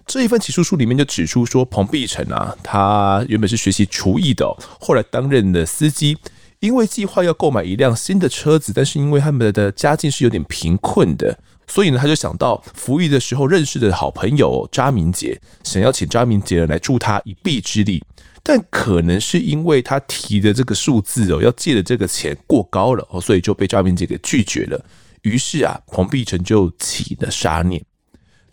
[0.07, 4.45] 这一份起诉书里面就指出说，彭碧成啊，他原本是学习厨艺的，
[4.79, 6.15] 后来担任的司机，
[6.59, 11.35] 因为计划要购买一辆新的车子，但是因为他们的家境是有点贫困的，
[11.67, 18.03] 所以呢，他就想到服役的时候认识的好朋友查明杰，想要请查明杰来助他一臂之力，
[18.43, 24.83] 但可能是因为他提的这个数字哦，要借的这个钱过高了，所以就被查明杰给拒绝了。
[25.23, 27.83] 于是啊，彭碧成就起了杀念。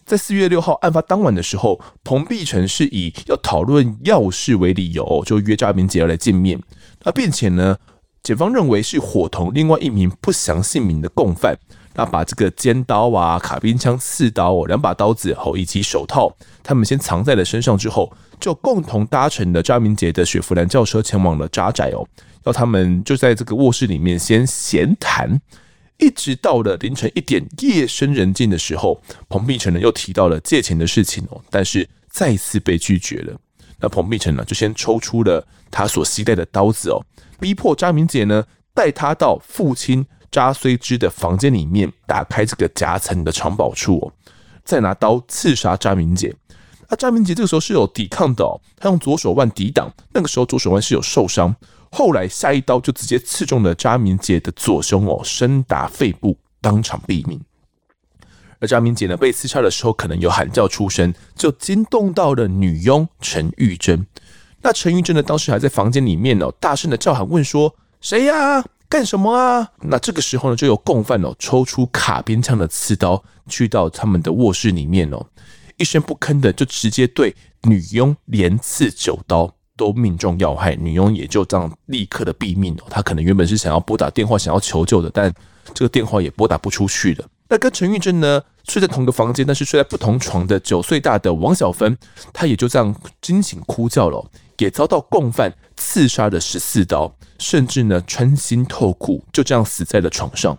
[0.05, 6.59] 在四月六号案发当晚的时候，彭碧成是以要讨论要事为理由，就约张明杰要来见面。
[7.05, 7.77] 那并且呢，
[8.23, 11.57] 检方认为是伙同另外一名不详姓名的共犯，
[11.95, 22.07] 那把这个尖刀啊、卡宾枪、刺刀哦、两把刀子后以及手套，他们先藏在了身上之后，就共同搭乘了张明杰的雪佛兰轿车前往了扎宅哦，
[22.45, 25.41] 要他们就在这个卧室里面先闲谈。
[25.99, 33.39] 一直到了凌晨一点，夜深人静的时候，彭碧成呢又提到了借钱的事情哦，但是再次被拒绝了。
[33.79, 37.05] 那彭碧成呢就先抽出了他所携带的刀子哦，
[37.39, 44.13] 逼迫张明杰呢带他到父亲查虽之的房间里面，打开这个夹层的藏宝处哦，
[44.65, 46.35] 再拿刀刺杀张明杰。
[46.89, 51.55] 那张明杰这个时候是有抵抗的哦，他用左手腕抵挡，那个时候左手腕是有受伤。
[51.91, 57.39] 后来下一刀就直接刺中了查明杰的左胸哦，深达肺部，当场毙命。
[58.59, 64.07] 而查明杰呢，被刺杀的时候可能有喊叫出声，就惊动到了女佣陈玉珍。
[64.63, 68.65] 那陈玉珍呢，当时还在房间里面哦，大声的叫喊问说：“谁呀？
[68.93, 75.25] 干什么啊？”那这个时候呢，就有共犯哦，抽出卡宾枪的刺刀，去到他们的卧室里面哦，
[75.79, 79.55] 一声不吭的就直接对女佣连刺九刀。
[79.75, 82.85] 都命中要害，女佣也就这样立刻的毙命哦。
[82.91, 85.33] 她可能原本是想要拨打电话想要求救的，但
[85.73, 87.25] 这个电话也拨打不出去了。
[87.49, 91.97] 那跟陈玉珍呢睡在同个房间，但是睡在不同床的九岁大的王小芬，
[92.35, 94.25] 她也就这样惊醒哭叫了，
[94.63, 100.57] 也遭到共犯刺杀了十四刀，甚至呢穿心透骨，就这样死在了床上。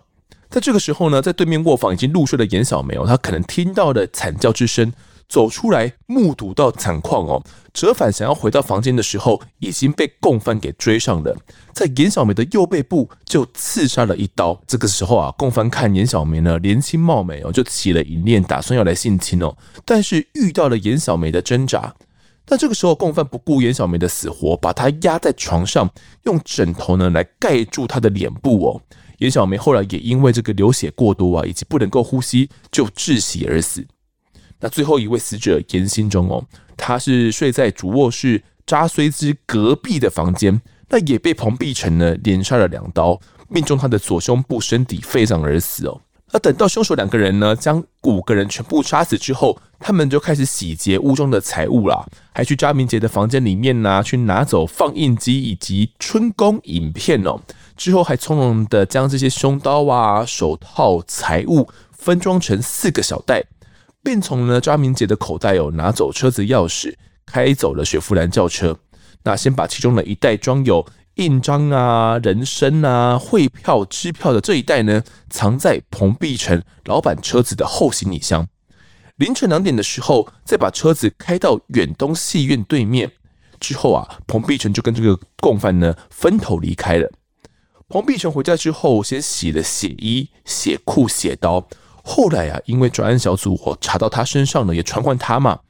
[0.50, 4.92] 在这个时候呢，在对面卧房已经入睡的严小梅哦，她可能听到了惨叫之声。
[5.26, 11.34] 走出来，目睹到惨况哦，折返想要回到房间的时候，已经被共犯给追上了，
[11.72, 14.60] 在严小梅的右背部就刺杀了一刀。
[14.66, 19.56] 这个时候啊，共犯看严小梅呢年轻貌美哦，就起了淫念，打算要来性侵哦。
[19.86, 21.94] 但是遇到了严小梅的挣扎，
[22.46, 25.90] 但这个时候共犯不顾严小梅的死活，把她压在床上，
[26.24, 28.80] 用枕头呢来盖住她的脸部哦。
[29.18, 33.86] 严小梅后来也因为这个流血过多啊，以及不能够呼吸，就窒息而死。
[34.60, 36.44] 那最后一位死者严新忠哦，
[36.76, 46.00] 他是睡在主卧室扎虽之隔壁的房间，那也被彭碧成呢连杀了两刀，命中他的左胸部、身体、肺脏而死哦。
[46.32, 57.38] 那等到凶手两个人呢将五个人全部杀死之后，他们就开始洗劫屋中的财物啦，还去查明杰的房间里面呢去拿走放映机以及春宫影片哦，
[57.76, 63.44] 之后还从容的将这些凶刀啊、手套、财物分装成四个小袋。
[64.02, 66.94] 并从呢查明杰的口袋哦拿走车子钥匙，
[67.26, 68.74] 开走了雪佛兰轿车。
[69.22, 78.46] 那先把其中的一袋装有印章啊、人参啊、汇票、支票的这一袋呢，藏在彭碧城老板车子的后行李箱。
[79.16, 83.12] 凌晨两点的时候，再把车子开到远东戏院对面。
[83.60, 87.08] 之后啊，彭碧成就跟这个共犯呢分头离开了。
[87.88, 91.64] 彭碧成回家之后，先洗了血衣、血裤、血刀。
[92.02, 95.60] 后来啊，因为专案小组哦查到他身上呢，也传唤他嘛。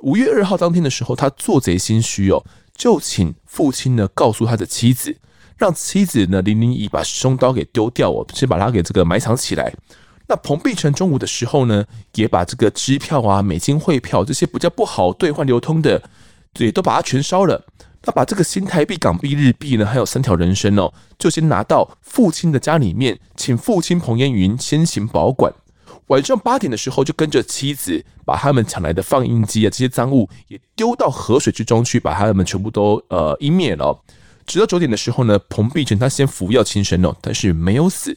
[0.00, 2.42] 五月二号当天的时候，他做贼心虚哦，
[2.74, 5.18] 就请父亲呢告诉他的妻子，
[5.58, 9.74] 让妻子呢林林仪把凶刀给丢掉哦，先把他给这个埋藏起来。
[10.28, 11.84] 那彭碧成中午的时候呢，
[12.14, 16.02] 也把这个支票啊、美金汇票这些比较不好兑换流通的，
[16.58, 17.64] 也都把它全烧了。
[18.02, 25.52] 那把这个新台币、港币、日币呢，还有三条人参哦，就先拿到父亲的家里面，请父亲彭延云先行保管。
[26.06, 34.00] 晚上八点的时候，就跟着妻子把他们抢来的放映机啊这些赃物也丢到河水之中去，把他们全部都呃湮灭了。
[34.46, 38.16] 直到九点的时候呢，彭碧成他先服药轻生哦，但是没有死。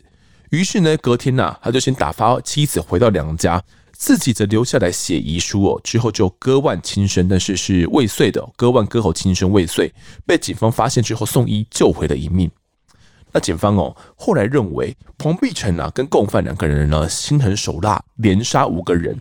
[0.50, 5.82] 于是呢，隔天呐、啊，他就先打发妻子回到娘家，自己则留下来写遗书哦。
[5.84, 9.92] 之后就割腕轻生，但是是未遂的，割腕割喉轻生未遂，
[10.26, 12.50] 被警方发现之后送医救回了一命。
[13.32, 19.16] 那警方哦，后来认为彭碧成啊跟共犯两个人呢心狠手辣，连杀五个人，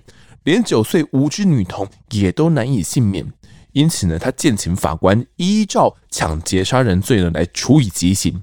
[0.45, 3.31] 连九岁无知女童也都难以幸免。
[3.73, 8.43] 因此呢，他建请法官依照抢劫杀人罪呢来处以极刑。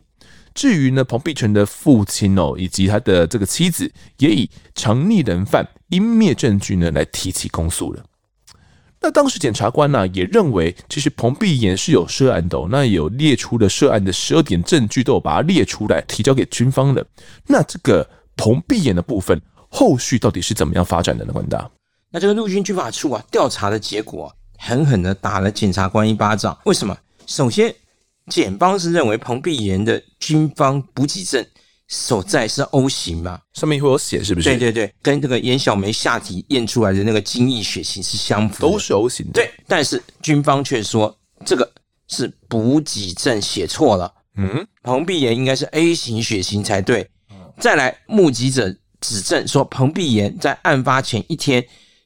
[0.55, 8.03] 至于呢，彭碧成的父亲哦以及他的这个妻子，也以藏匿人犯、湮灭证据呢来提起公诉了。
[9.01, 17.05] 那当时检察官呢、也认为，其实彭碧延是有涉案的、那有列出了涉案的十二点证据，都有把它列出来提交给军方了。
[17.45, 19.39] 那这个彭碧延的部分，
[19.69, 21.33] 后续到底是怎么样发展的呢？
[21.33, 21.69] 关大，
[22.09, 26.57] 那这个陆军军法处啊调查的结果、狠狠的打了检察官一巴掌。
[26.63, 26.97] 为什么？
[27.27, 27.75] 首先，
[28.27, 31.45] 检方是认为彭碧岩的军方补给证
[31.87, 34.49] 所在是 O 型嘛，上面会有血，是不是？
[34.49, 39.33] 对对对，跟这个严小梅下体验出来的那个精液血型是相符，都是 O 型的。
[39.33, 41.71] 对，但是军方却说这个
[42.07, 44.11] 是补给证写错了。
[44.37, 47.07] 嗯，彭碧岩应该是 A 型血型才对。
[47.59, 51.63] 再来，目击者指证说，彭碧岩在案发前一天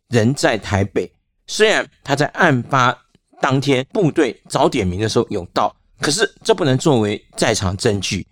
[0.10, 1.12] 人在台北，
[1.48, 2.96] 虽然他在案发
[3.42, 8.26] 当天部队早点名的时候有到，可是这不能作为在场证据。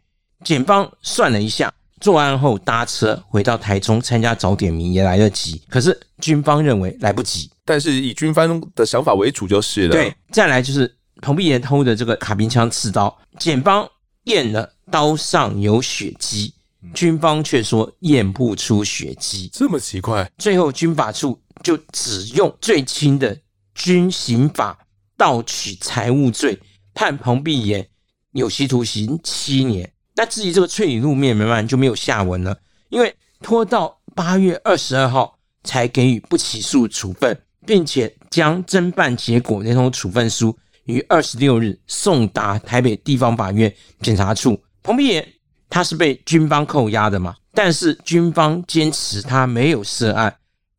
[0.43, 7.49] 检方算了一下，作案后搭车回到台中参加早点名也来得及，可是军方认为来不及。
[7.65, 9.91] 但是以军方的想法为主就是了。
[9.91, 13.89] 对，再来就是彭碧岩偷的这个卡宾枪刺刀，检方
[14.25, 16.53] 验了刀上有血迹，
[16.93, 20.31] 军方却说验不出血迹，这么奇怪。
[20.37, 23.35] 最后军法处就只用最轻的
[23.73, 24.77] 军刑法
[25.17, 26.57] 盗取财物罪，
[26.97, 27.87] 判彭碧岩
[28.31, 29.87] 有期徒刑七年。
[30.15, 32.57] 那至于这个翠里路面，慢慢就没有下文了，
[32.89, 44.59] 因为拖到八月二十二号才给予不起诉处分，并且将侦办结果连同处分书于二十六日送达台北地方法院检察处。
[44.81, 45.33] 彭碧岩
[45.69, 50.35] 他是被军方扣押的嘛，但是军方坚持他没有涉案，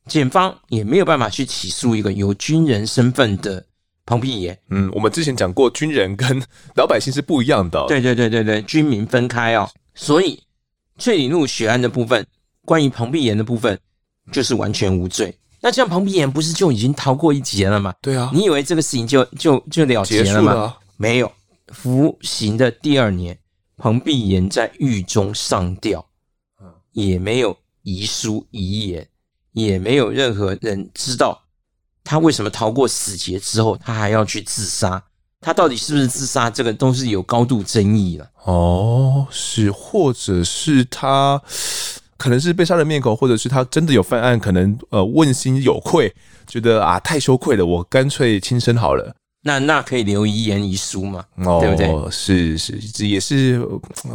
[0.09, 3.65] 检方也没有办法去起诉一个有军人身份的。
[4.09, 6.43] 彭碧岩，嗯，我们之前讲过，军人跟
[6.77, 7.85] 老百姓是不一样的。
[7.89, 9.69] 对对对对对，军民分开哦。
[9.95, 10.43] 所以
[10.97, 12.27] 翠里路血案的部分，
[12.65, 13.79] 关于彭碧岩的部分，
[14.33, 15.39] 就是完全无罪。
[15.61, 17.93] 那这样彭碧岩不是就已经逃过一劫了吗？
[18.01, 20.55] 对啊，你以为这个事情就就就了结了吗？
[20.55, 21.31] 了没有，
[21.75, 23.39] 服刑的第二年，
[23.77, 26.03] 彭碧岩在狱中上吊，
[26.93, 29.07] 也没有遗书遗言，
[29.53, 31.43] 也没有任何人知道。
[32.09, 35.03] 他为什么逃过死劫之后，他还要去自杀？
[35.43, 36.49] 他到底是不是自杀？
[36.49, 38.27] 这个都是有高度争议的。
[38.45, 41.39] 哦，是，或者是他
[42.17, 46.11] 可能是被杀人灭口，或者是他真的有犯案，可能呃问心有愧，
[46.47, 49.15] 觉得啊太羞愧了，我干脆轻生好了。
[49.43, 51.23] 那那可以留遗言遗书嘛？
[51.45, 52.11] 哦，对不对？
[52.11, 53.63] 是是，这也是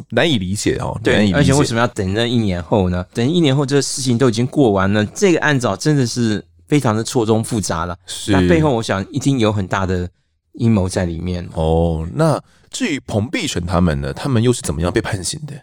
[0.09, 0.99] 难以理解哦。
[1.03, 3.05] 对，而且为什么要等那一年后呢？
[3.13, 6.43] 等一年后，这个事情都已经过完了，这个案子真的是。
[6.73, 8.31] 非常的错综复杂了，是。
[8.31, 10.09] 那背后我想一定有很大的
[10.53, 12.03] 阴谋在里面哦。
[12.15, 14.11] 那至于彭碧成他们呢？
[14.11, 15.53] 他们又是怎么样被判刑的？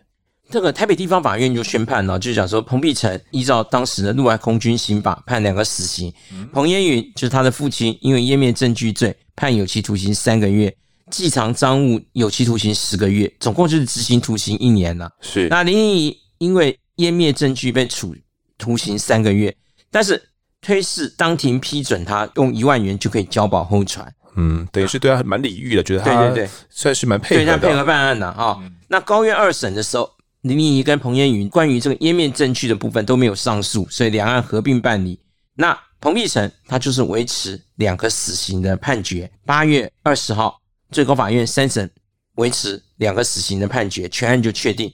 [0.49, 10.73] 这个台北地方法院就宣判了，就是讲说彭碧成依照当时的陆外空军刑法判两个死刑，嗯、彭烟云就是他的父亲，因为湮灭证据罪判有期徒刑三个月，
[11.11, 15.11] 寄藏赃物有期徒刑十个月，总共就是执行徒刑一年了。
[15.21, 15.49] 是。
[15.49, 18.15] 那林怡因为湮灭证据被处
[18.57, 19.53] 徒刑三个月，
[19.91, 20.30] 但是。
[20.61, 28.57] 推事当庭批准他用一万元就可以交保候传，嗯，等于是对他蛮礼遇的，觉得他对对对，算是蛮配合的，对他配合办案的啊。
[28.61, 30.11] 嗯、那高院二审的时候，
[30.43, 35.19] 林丽仪跟彭燕云关于这个湮灭证据的部分都没有上诉，所以两案合并办理。
[35.55, 39.31] 那彭碧成他就是维持两个死刑的判决。
[39.45, 41.91] 八月二十号，最高法院三审
[42.37, 44.91] 维持两个死刑的判决，全案就确定。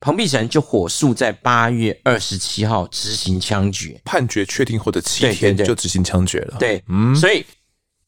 [0.00, 6.56] 彭碧成就火速在八月二十七号执行枪决，判决确定后的七天就执行枪决了。
[6.58, 7.44] 对，嗯，所以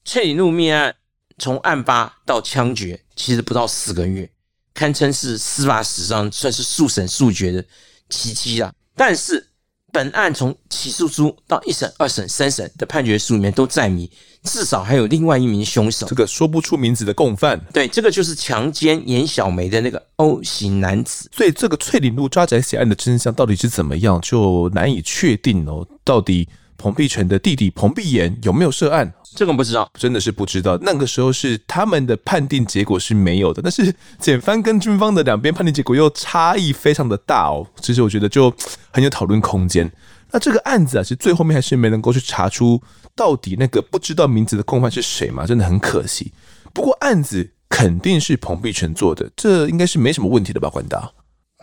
[0.05, 0.95] 翠里路命案
[1.39, 4.29] 从案发到枪决其实不到四个月，
[4.75, 7.65] 堪称是司法史上算是速审速决的
[8.09, 8.73] 奇迹啊！
[8.97, 9.49] 但是。
[9.93, 14.11] 本案从起诉书到一审、二审、三审的判决书里面都载明，
[14.43, 17.61] 至少还有另外一名凶手，这个说不出名字的共犯。
[17.75, 21.31] 对，这个就是强奸严小梅的那个 O 型男子。
[21.31, 25.87] 所以，这个翠岭路抓贼血案的真相到底是怎么样，就难以确定哦。
[26.03, 29.13] 到底彭碧成的弟弟彭碧岩有没有涉案？
[29.35, 30.77] 这个不知道，真的是不知道。
[30.83, 37.67] 那个时候是他们的判定结果是没有的，但是检方跟军方的两边判定结果又差异非常的大哦。
[37.81, 38.53] 其实我觉得就
[38.91, 39.91] 很有讨论空间。
[40.31, 42.81] 那这个案子啊，其实最后面还是没能够去查出
[43.15, 46.31] 到底那个不知道名字的共犯是谁嘛，真的很可惜。
[46.75, 50.69] 不过案子肯定是彭碧成做的，这应该是没什么问题的吧？
[50.69, 51.11] 关大，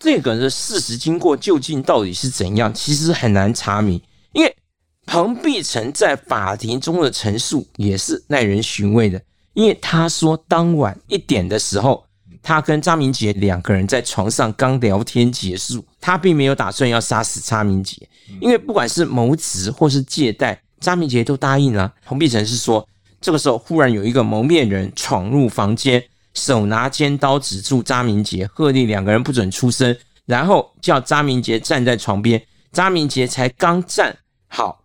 [0.02, 4.02] 这个的事实经过究竟到底是怎样，其实很难查明，
[4.34, 4.56] 因为。
[5.10, 9.20] 彭碧成在法庭中的陈述也是耐人寻味的，
[9.54, 12.06] 因为他说当晚一点的时候，
[12.44, 18.08] 他跟张明杰两个人在床上刚聊天结束，他并没有打算要杀死张明杰，
[18.40, 21.92] 因为不管是谋职或是借贷，张明杰都答应了。
[22.06, 22.88] 彭碧成是说，
[23.20, 26.04] 这个时候忽然有一个蒙面人闯入房间，
[26.36, 32.40] 手拿尖刀指住张明杰，喝令两个人不准出声，然后叫张明杰站在床边，
[32.72, 34.16] 张明杰才刚站
[34.48, 34.79] 好。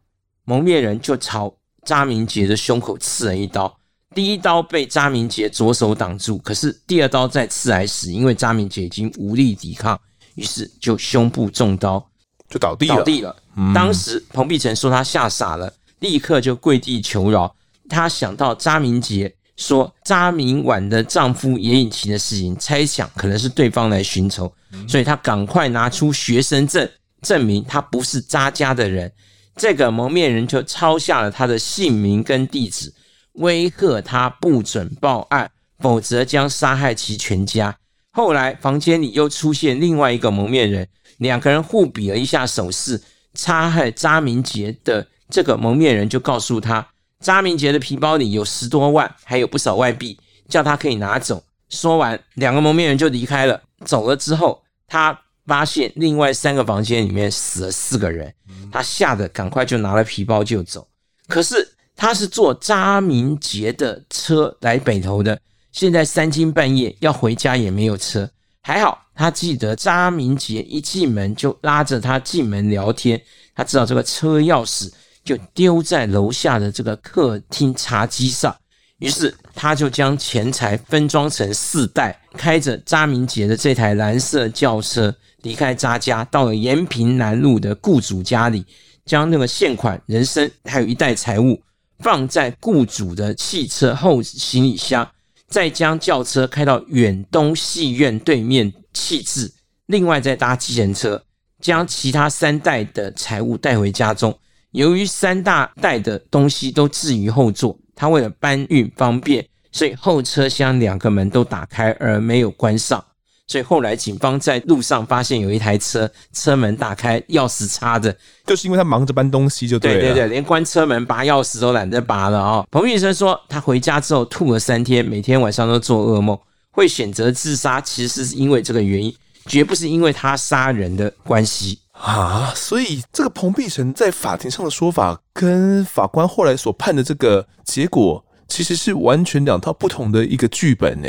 [0.44, 3.74] 蒙面人就朝查明杰的胸口刺了一刀，
[4.14, 9.98] 第一刀被查明杰左手挡住，可是第二刀再刺来时，因为查明杰已经无力抵抗，
[10.34, 12.04] 于是就胸部中刀，
[12.48, 12.96] 就倒地了。
[12.96, 13.36] 倒地了。
[13.56, 17.54] 嗯、当时彭碧成说他吓傻了，立刻就跪地求饶。
[17.88, 24.52] 他想到查明杰说查明婉的丈夫颜颖琪的事情，猜想可能是对方来寻仇，
[24.88, 26.88] 所以他赶快拿出学生证
[27.22, 29.10] 证明他不是查家的人。
[29.56, 32.92] 这个蒙面人就抄下了他的姓名跟地址，
[33.34, 37.76] 威吓他不准报案，否则将杀害其全家。
[38.12, 40.88] 后来房间里又出现另外一个蒙面人，
[41.18, 43.00] 两个人互比了一下手势。
[43.34, 46.86] 杀害查明杰的这个蒙面人就告诉他，
[47.20, 50.16] 查明杰的皮包里有十多万，还有不少外币，
[50.48, 51.42] 叫他可以拿走。
[51.68, 53.60] 说完，两个蒙面人就离开了。
[53.84, 58.32] 走了之后，他发现另外三个房间里面死了四个人，
[58.72, 60.86] 他吓得赶快就拿了皮包就走。
[61.28, 61.66] 可是
[61.96, 65.38] 他是坐查明杰的车来北投的，
[65.72, 68.28] 现在三更半夜要回家也没有车。
[68.62, 73.20] 还好，他记得查明杰一进门就拉着他进门聊天，
[73.54, 74.90] 他知道这个车钥匙
[75.22, 78.56] 就丢在楼下的这个客厅茶几上，
[78.98, 85.14] 于是他就将钱财分装成四袋，开着查明杰的这台蓝色轿车
[85.44, 88.64] 离开查家，到了延平南路的雇主家里，
[89.06, 91.62] 将那个现款人参还有一袋财物
[92.00, 95.08] 放在雇主的汽车后行李箱。
[95.46, 99.52] 再将轿车开到远东戏院对面弃置，
[99.86, 101.22] 另外再搭计程车
[101.60, 104.36] 将其他三袋的财物带回家中。
[104.72, 113.04] 由于三大袋的东西都置于后座，他为了搬运方便，所以后车厢两个门都打开而没有关上。
[113.46, 118.14] 所以后来警方在路上发现有一台车，车门打开，钥匙插着，
[118.46, 120.00] 就是因为他忙着搬东西就对了。
[120.00, 122.66] 对对对，连关车门、拔钥匙都懒得拔了啊、哦！
[122.70, 126.38] 彭碧生说，他回家之后吐了三天，每天晚上都做噩梦，
[126.70, 129.14] 会选择自杀，其实是因为这个原因，
[129.46, 132.50] 绝不是因为他杀人的关系啊。
[132.56, 138.24] 所以这个彭碧成在法庭上的说法，跟法官后来所判的这个结果。
[138.48, 141.08] 其实是完全两套不同的一个剧本呢。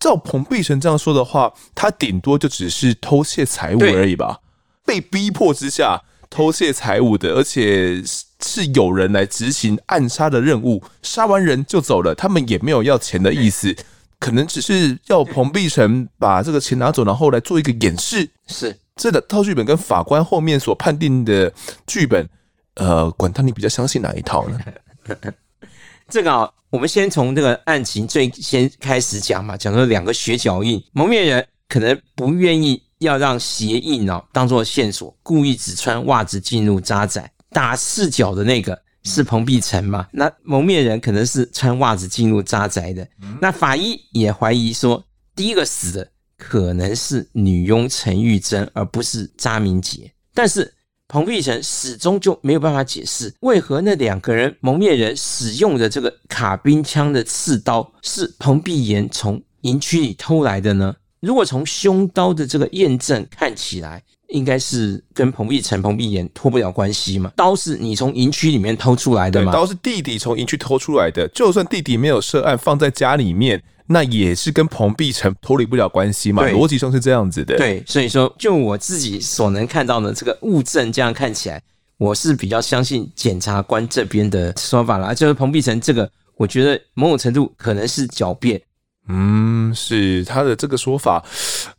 [0.00, 4.40] 照彭碧成这样说的话，他顶多就只是偷窃财物而已吧？
[4.84, 8.02] 被逼迫之下偷窃财物的，而且
[8.42, 13.76] 是有人来执行暗杀的任务，杀完人就走了，他们也没有要钱的意思，
[14.18, 18.28] 可能只是要彭碧成把这个钱拿走，然后来做一个掩饰。
[18.48, 21.52] 是这个套剧本跟法官后面所判定的
[21.86, 22.28] 剧本，
[22.74, 24.58] 呃，管他你比较相信哪一套呢？
[26.08, 26.50] 这个啊。
[26.72, 40.08] 我们先从这个案情最先开始讲嘛，讲说两个血脚印，蒙面人可能不愿意要让鞋印哦当做线索，故意只穿袜子进入渣仔，打赤脚的那个是彭碧成嘛？
[40.12, 43.06] 那蒙面人可能是穿袜子进入渣宅的，
[43.38, 45.04] 那法医也怀疑说，
[45.36, 50.72] 第一个死的可能是女佣陈玉珍，而不是查明杰，但是。
[51.12, 60.96] 彭碧成始终就没有办法解释，为何那两个人蒙面人使用的这个卡宾枪的刺刀是彭碧妍从营区里偷来的呢？
[61.20, 67.30] 如果从凶刀的这个验证看起来，应该是跟彭碧成、彭碧妍脱不了关系嘛？
[67.36, 69.52] 刀是你从营区里面偷出来的吗？
[69.52, 73.62] 刀是弟弟从营区偷出来的，就算弟弟没有涉案，放在家里面。
[73.86, 77.56] 那也是跟彭碧成脱离不了关系嘛，逻辑上是这样子的。
[77.58, 81.60] 对，所以说就我自己所能看到的这个物证，这样看起来，
[81.98, 85.12] 我是比较相信检察官这边的说法啦。
[85.12, 88.62] 就是彭碧成这个，我觉得某种程度可能是狡辩。
[89.08, 91.22] 嗯，是他的这个说法，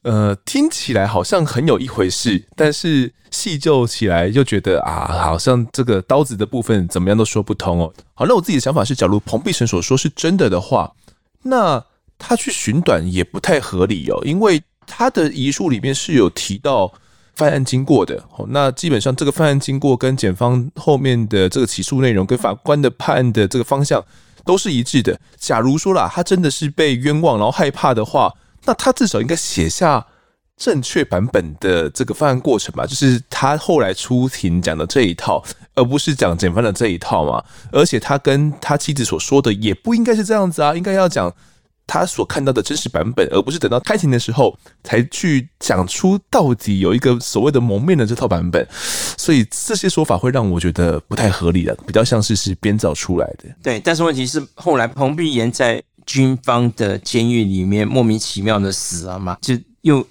[0.01, 7.93] 呃，听起来好像很有一回事，但是细究起来又觉得啊，好像这个刀子的部分怎么样都说不通哦。
[8.13, 10.91] 好，那我自己的想法是，假如彭碧成所说是真的的话，
[11.43, 11.83] 那。
[12.17, 16.91] 他去寻短也不太合理哦，因为他的遗书里面是有提到
[17.35, 18.23] 犯案经过的。
[18.37, 24.03] 哦，那基本上这个犯案经过跟检方后面的这个起诉内容跟法官的判案的这个方向
[24.45, 25.19] 都是一致的。
[25.37, 28.31] 假如说啦，他真的是被冤枉然后害怕的话，
[28.65, 30.05] 那他至少应该写下
[30.55, 35.43] 正确版本的这个犯案过程吧，就是他后来出庭讲的这一套，
[35.75, 37.43] 而不是讲检方的这一套嘛。
[37.71, 41.33] 而且他跟他妻子所说的也不应该是这样子啊，应该要讲。
[41.85, 48.65] 他所看到的真实版本，而不是等到开庭的时候才去讲出到底有一个所谓的蒙面的这套版本，
[49.17, 53.45] 所以这些说法会让我觉得不太合理的，比较像是是编造出来的。
[53.61, 60.05] 对，但是问题是后来彭碧岩在军方的监狱里面莫名其妙的死了嘛，就又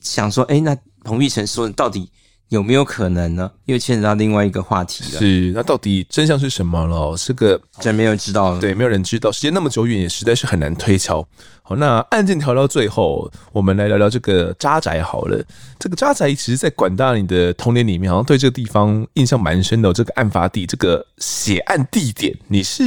[0.00, 2.10] 想说，哎，那彭碧成说的到底
[2.48, 3.50] 有没有可能呢？
[3.66, 5.18] 又牵扯到另外一个话题了。
[5.18, 7.14] 是，那到底真相是什么了？
[7.16, 8.60] 这个真没有人知道了。
[8.60, 9.30] 对，没有人知道。
[9.30, 11.26] 时间那么久远，也实在是很难推敲。
[11.62, 15.44] 好，那案件调到最后，我们来聊聊这个渣宅好了。
[15.78, 19.92] 这个渣宅其实，在管大你的童年里面，好像对这个地方印象蛮深的。
[19.92, 22.82] 这个案发地，这个血案地点，你是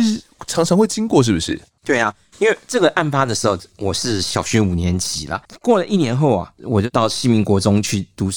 [0.47, 1.61] 常常会经过，是不是？
[1.83, 5.39] 对啊，因为这个案发的时候，我是小学五年级了。
[5.61, 8.31] 过了一年后啊，我就到西明国中去读。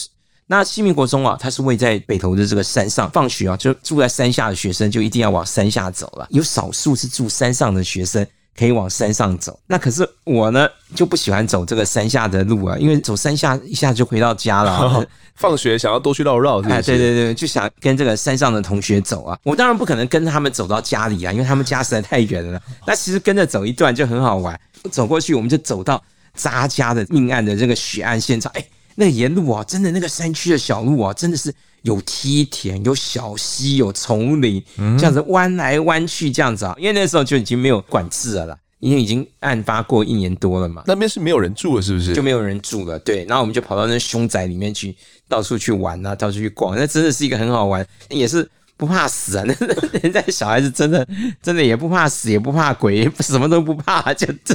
[0.47, 6.26] 那西明国中啊，它是位在北投的这个山上，放学啊，就住在山下的学生就一定要往山下走了。
[6.30, 9.59] 有少数是住山上的学生可以往山上走。
[9.66, 15.07] 那可是我呢，就不喜欢走这个山下的路啊，因为走山下一下就回到家了，啊。
[15.34, 19.36] 放学想要多去绕绕，哎，对对对，就想跟这个山上的同学走啊。
[19.42, 22.61] 我当然不可能跟他们走到家里啊，因为他们家实在太远了。
[22.86, 24.61] 那其实跟着走一段就很好玩，
[24.92, 26.01] 走过去我们就走到
[26.34, 28.64] 渣家的命案的这个血案现场，哎。
[28.97, 34.62] 那个沿路啊，真的那个山区的小路啊，真的是有梯田、有小溪、有丛林，
[34.99, 36.74] 这样子弯来弯去这样子啊。
[36.78, 40.82] 因为那时候就已经没有管制了啦，因为已经案发过一年多了嘛。
[40.86, 42.14] 那边是没有人住了，是不是？
[42.14, 43.24] 就没有人住了，对。
[43.24, 44.97] 然后我们就跑到那凶宅里面去，
[45.28, 46.76] 到处去玩啊，到处去逛。
[46.76, 48.49] 那真的是一个很好玩，也是。
[48.77, 49.45] 不怕死啊！
[49.47, 49.55] 那
[50.03, 51.07] 人家小孩子真的
[51.43, 54.55] 真的也不怕死，也不怕鬼，什么都不怕，就就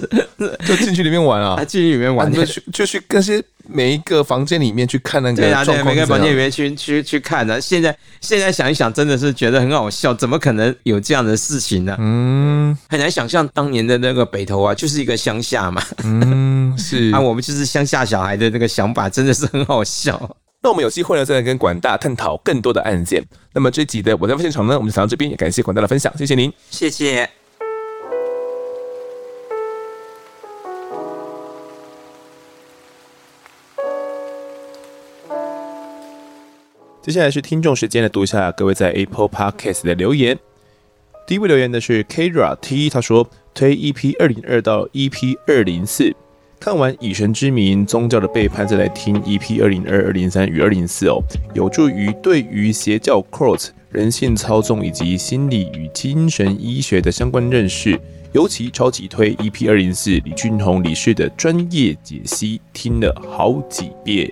[0.65, 1.63] 就进去里面玩啊！
[1.63, 7.61] 进去里面玩，就去就去那些每一个房间里面去看那个对啊，对，每个房间里面去去去看的。
[7.61, 11.95] 现在现在想一想，真的是觉得很好笑，怎么可能有这样的事情呢？
[11.97, 15.81] 嗯，很难想象当年的那个北投啊，就是一个乡下嘛。
[16.03, 20.35] 嗯，是啊，我们就是乡下小孩的那个想法，真的是很好笑。
[20.61, 23.25] 那我们有机会呢，再来跟管大探讨更多的案件。
[23.53, 27.29] 那么这集的我在现场呢，我们就讲到这边，也感谢管大的分享，谢谢您，谢谢。
[37.01, 40.37] 接下来是听众时间的读一下各位在 Apple Podcast 的留言。
[41.25, 46.13] 第一位留言的是 Kira T，他说推 EP 二零二到 EP 二零四。
[46.59, 57.97] 看完《以神之名：宗教的背叛》，再来听 EP 二零二、二零三与二零四哦，有助于对于邪教 cult、人性操纵以及心理与精神医学的相关认识。
[58.33, 64.29] 尤其超级推 EP 二零四李俊宏理事的专业解析，听了好几遍。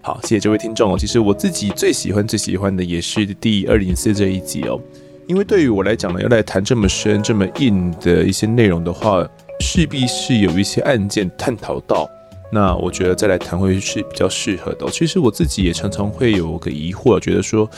[0.00, 0.96] 好，谢谢这位听众哦。
[0.96, 4.80] 其实我自己最喜欢、最喜欢的也是第二零四这一集哦，
[5.26, 9.28] 因为对于我来讲呢，要来谈这么深、这么硬的一些内容的话。
[9.60, 12.08] 势必是有一些案件探讨到，
[12.50, 14.88] 那我觉得再来谈会是比较适合的。
[14.90, 17.68] 其实我自己也常常会有个疑惑，觉得说，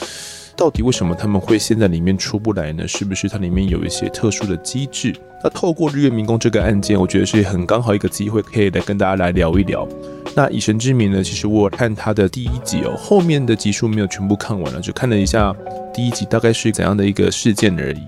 [0.57, 2.87] 到底为什么他们会现在里面出不来呢？
[2.87, 5.15] 是不是它里面有一些特殊的机制？
[5.43, 9.89] 那透过日月民工这个案件，我觉得是很刚好一个机会，可以来跟大家来聊一聊。
[10.37, 11.25] 那以神之名呢？
[11.25, 15.57] 其实我看他的第一集哦，后面的集数没有全部看完了，就看了一下
[15.95, 18.01] 第一集大概是怎样的一个事件而已。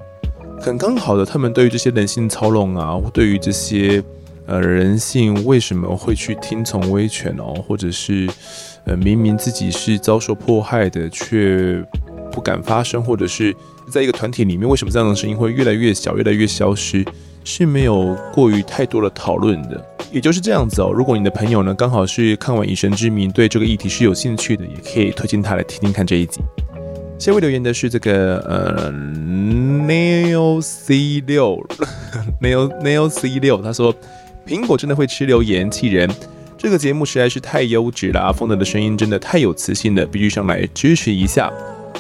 [0.63, 4.01] 很刚好的，他们对于这些人性操弄啊，对于这些
[4.47, 8.29] 呃人性为什么会去听从威权哦，或者是
[8.85, 11.85] 呃明明自己是遭受迫害的，却
[12.31, 13.53] 不敢发声，或者是
[13.91, 17.05] 在一个团体里面，为什么这样的声音会越来越小，越来越消失，
[17.43, 19.85] 是没有过于太多的讨论的。
[20.13, 20.93] 也就是这样子哦。
[20.95, 26.41] 如果你的朋友呢，刚好是看完《以神之名》，对这个议题是有兴趣的，也可以推荐他来听听看这一集。
[27.23, 31.65] 下位留言的是这个呃 Nail C 六
[32.43, 33.95] Nail Nail C 六，他说
[34.45, 36.11] 苹果真的会吃留言气人，
[36.59, 41.49] 这个节目实在是太优质了，阿峰德的声音真的太有磁性了，必须上来支持一下。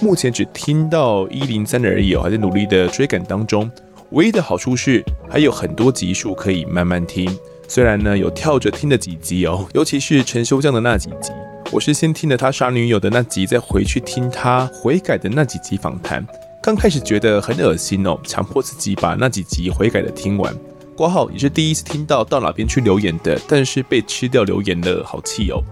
[0.00, 3.70] 目前只听到一零三而已哦，还在努力的追赶当中。
[4.10, 7.30] 唯一的好处是还有很多集数可以慢慢听，
[7.68, 11.30] 虽然呢有跳着听的几集哦，尤其是陈修将的那几集。
[11.72, 16.22] 我是先听了他杀女友的那集，再回去听他悔改的那几集访谈。
[16.62, 20.54] 刚开始觉得很恶心哦，强迫自己把那几集悔改的听完。
[20.94, 25.64] 括号也是第一次听到到哪边去留言的，但是被吃掉留言了，好气哦。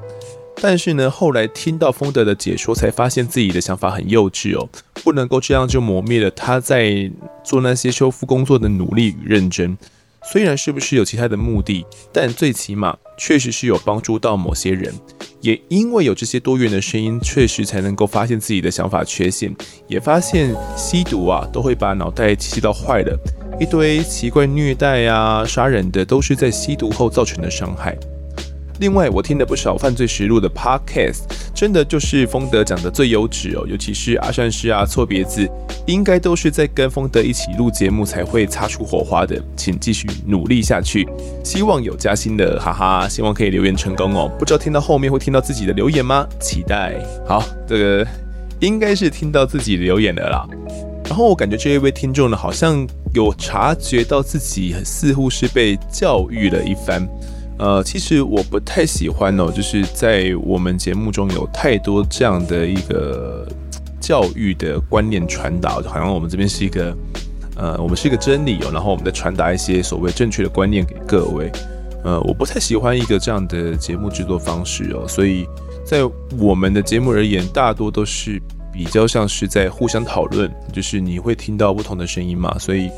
[0.63, 4.67] 但是呢，后来听到丰德的解说，才发现自己的想法很幼稚哦，
[5.05, 7.11] 不能够这样就磨灭了他在
[7.45, 9.77] 做那些修复工作的努力与认真。
[10.23, 14.91] 虽然是不是有其他的目的，但最起码确实是有帮助到某些人。
[15.43, 19.55] 也因为有这些多元的声音，确实才能够发现自己的想法缺陷，
[19.87, 23.19] 也发现吸毒啊都会把脑袋吸到坏了，
[23.61, 27.97] 一堆奇怪虐待啊、杀人的都是在吸毒后造成的伤害。
[28.81, 31.25] 另外，我听了不少犯罪实录的 podcast，
[31.55, 35.47] 真的就是丰德讲的最优质哦，尤其是阿善师啊、错别字，
[35.87, 41.07] 应该都是在跟丰德一起录节目才会擦出火花的，请继续努力下去，
[41.45, 44.33] 希望有加薪的，哈哈，希望可以留言成功哦。
[44.39, 46.27] 不知道听到后面会听到自己的留言吗？
[46.41, 46.99] 期待。
[47.29, 48.07] 好，这个
[48.61, 50.49] 应该是听到自己留言的啦。
[51.05, 57.07] 然后我感觉这一位听众呢，好像有察觉到自己似乎是被教育了一番。
[57.61, 63.47] 呃，其实我不太喜欢哦，就是在我们节目中有太多这样的一个
[64.01, 66.97] 教育的观念传导，好像我们这边是一个，
[67.57, 71.53] 呃，我们是一个真理哦，然后我们在传达一些所谓正确的观念给各位。
[72.03, 75.47] 呃，我不太喜欢一个这样的节目制作方式哦，所以
[75.85, 75.99] 在
[76.39, 78.41] 我们的节目而言，大多都是
[78.73, 82.89] 比较像是在互相讨论，就是你会听到不同的声音嘛，所以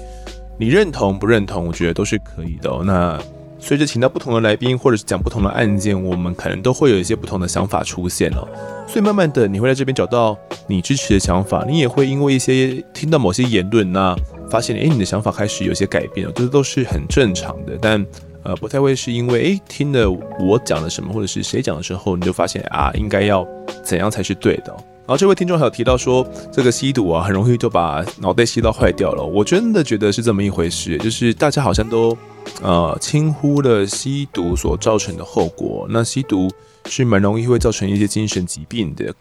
[0.57, 2.85] 你认同不认同，我觉得都是可以的哦。
[2.87, 3.21] 那。
[3.65, 8.47] 随着请到不同的来宾，或者是讲不同的案件，我们可能都会有一些不同的想法出现了。
[8.89, 10.37] 所以慢慢的，你会在这边找到
[10.67, 14.17] 你支持的想法，你也会因为一些听到某些言论，那
[14.51, 17.79] 发现，诶，你的想法开始有些改变了，这都是很正常的。
[17.81, 18.05] 但
[18.43, 23.47] 呃，不太会是因为，诶，听了我讲了什么，或者是谁讲的时候，你就发现啊，应该要
[23.85, 24.77] 怎样才是对的。
[25.13, 29.23] 后这位听众还有提到说，这个吸毒啊，很容易就把脑袋吸到坏掉了。
[29.23, 32.17] 我真的觉得是这么一回事，就是大家好像都。
[32.61, 35.87] 呃，轻忽了吸毒所造成的后果。
[35.89, 36.51] 那吸毒
[36.87, 39.15] 是蛮容易会造成一些精神疾病的，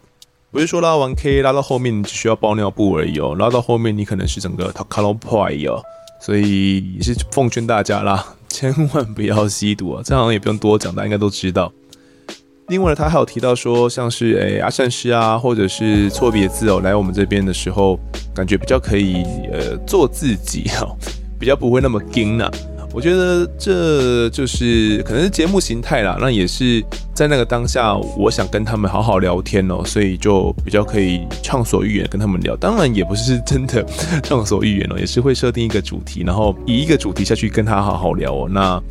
[0.50, 5.82] 不是说拉完 K 拉到后面只需要包尿布而已哦，拉到后面你可能是整个头卡拢破哦。
[6.20, 10.02] 所以也是奉劝大家啦，千万不要吸毒啊！
[10.04, 11.72] 这好像也不用多讲，大家应该都知道。
[12.68, 17.98] 另外，他还有提到说，像是诶、阿善师啊，或者是错别字哦，来我们这边的时候，
[18.34, 20.96] 感觉比较可以呃做自己哦，
[21.38, 22.50] 比较不会那么惊呐。
[22.94, 26.84] 我觉得这就是可能是节目形态啦，那也是
[27.14, 32.54] 在那个当下，我想跟他们好好聊天哦，所以就比较可以畅所欲言跟他们聊。
[32.56, 33.82] 当然也不是真的
[34.22, 38.46] 畅所欲言哦，也是会设定一个主题，然后以一个主题下去跟他好好聊哦。
[38.50, 38.82] 那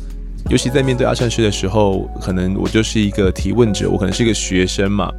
[0.52, 5.10] 尤其在面对阿善师的时候，可能我就是一个提问者，我可能是一个学生嘛。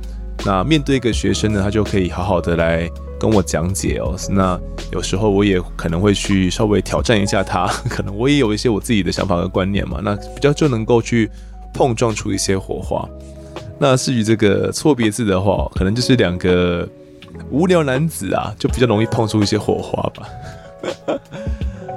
[0.46, 2.88] 那面对一个学生呢，他就可以好好的来。
[3.20, 4.60] 跟我讲解哦，那
[4.92, 11.32] 有时候我也可能会去稍微挑战一下他， 可能我也有一些我自己的想法和观念嘛，那比较就能够去
[11.74, 13.08] 碰撞出一些火花。
[13.80, 16.86] 那至于这个错别字的话，可能就是两个
[17.50, 20.28] 无聊男子啊，就比较容易碰出一些火花吧。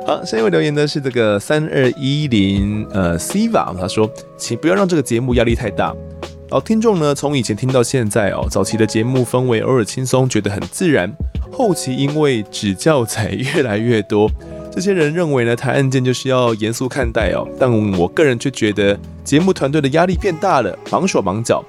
[0.07, 5.93] 好，下一位留言的是这个三二一零呃 Siva，他说，请不要让这个节目压力太大。
[6.51, 11.11] 老听众呢，从以前听到现在哦，早期的节目氛围偶尔轻松，觉得很自然；
[11.51, 14.31] 后期因为指教材越来越多，
[14.71, 17.45] 这些人认为呢，谈案件就是要严肃看待哦。
[17.59, 21.65] 但我个人却觉得节目团队的压力变大了，忙手忙脚。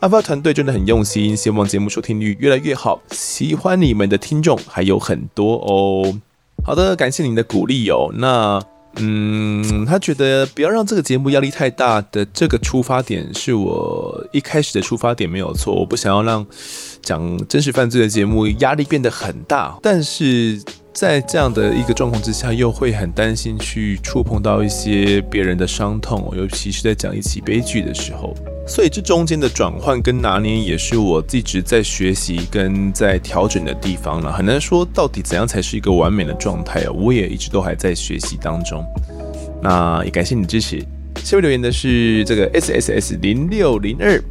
[0.00, 3.02] 阿发团队真的很用心，希望节目收听率越来越好。
[3.10, 6.18] 喜欢你们的听众还有很多哦。
[6.64, 8.10] 好的，感谢您的鼓励哦。
[8.14, 8.62] 那。
[8.96, 16.46] 嗯，他觉得不要让这个节目压力太大的这个出发点是我一开始的出发点没有错，我不想要让
[17.00, 20.60] 讲真实犯罪的节目压力变得很大，但是。
[20.94, 28.34] 在这样的一个状况之下，又会很担心去触碰到一些别人的伤痛，尤其是在讲一起悲剧的时候。
[28.66, 34.30] 所以这中间的转换跟拿捏，也是我一直在学习跟在调整的地方了。
[34.32, 38.84] 很难说到底怎样才是一个完美的状态哦，我也一直都还在学习当中。
[39.62, 40.78] 那也感谢你支持。
[41.24, 44.22] 下面留言的是这个 S S S 零六零二，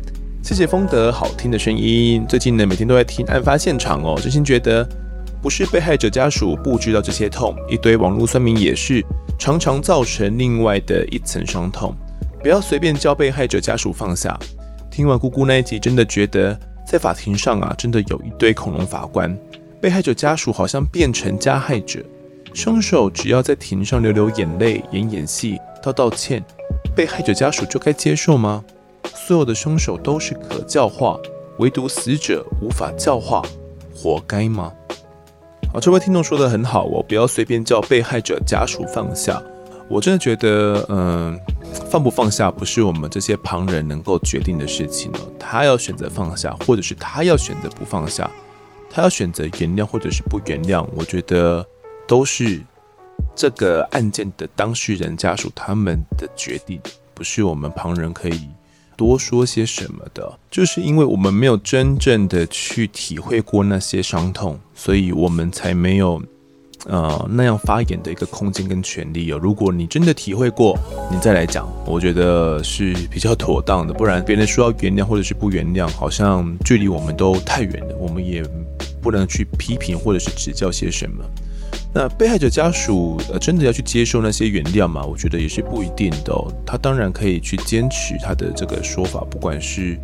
[0.43, 2.23] 谢谢风德好听的声音。
[2.29, 4.87] 最近呢，每天都在听案发现场哦，真心觉得。
[5.41, 9.03] 不是被害者家属不知道这些痛，一堆网络酸民也是，
[9.39, 11.95] 常常造成另外的一层伤痛。
[12.41, 14.37] 不要随便叫被害者家属放下。
[14.91, 19.35] 听完姑姑那一集，真的觉得在法庭上啊，真的有一堆恐龙法官。
[19.81, 22.03] 被害者家属好像变成加害者，
[22.53, 26.43] 凶手只要在庭上流流眼泪、演演戏、道道歉，
[26.95, 28.63] 被害者家属就该接受吗？
[29.15, 31.17] 所有的凶手都是可教化，
[31.57, 33.41] 唯独死者无法教化，
[33.95, 34.71] 活该吗？
[35.73, 39.41] 啊，这位听众说的很好哦，不要随便叫被害者家属放下。
[39.87, 41.39] 我真的觉得，嗯，
[41.89, 45.19] 放不放下不是我们这些旁人能够决定的事情哦。
[45.39, 48.29] 他要选择放下，或者是他要选择不放下，
[48.89, 51.65] 他要选择原谅或者是不原谅，我觉得
[52.05, 52.61] 都是
[53.33, 56.81] 这个案件的当事人家属他们的决定，
[57.13, 58.49] 不是我们旁人可以。
[59.01, 66.21] 多说些什么的，就是因为我们没有真正的去体会过那些伤痛，所以我们才没有
[66.85, 69.39] 呃那样发言的一个空间跟权利哦。
[69.41, 70.77] 如果你真的体会过，
[71.11, 73.91] 你再来讲，我觉得是比较妥当的。
[73.91, 78.43] 不然别人说要原谅或者是不原谅，好像距离我们都太远了，我们也
[79.01, 81.25] 不能去批评或者是指教些什么。
[81.93, 85.03] 那被害者家属呃真的要去接受那些原谅吗？
[85.03, 86.51] 我觉得也是不一定的哦。
[86.65, 89.99] 他当然可以去坚持他的这个说法，不管是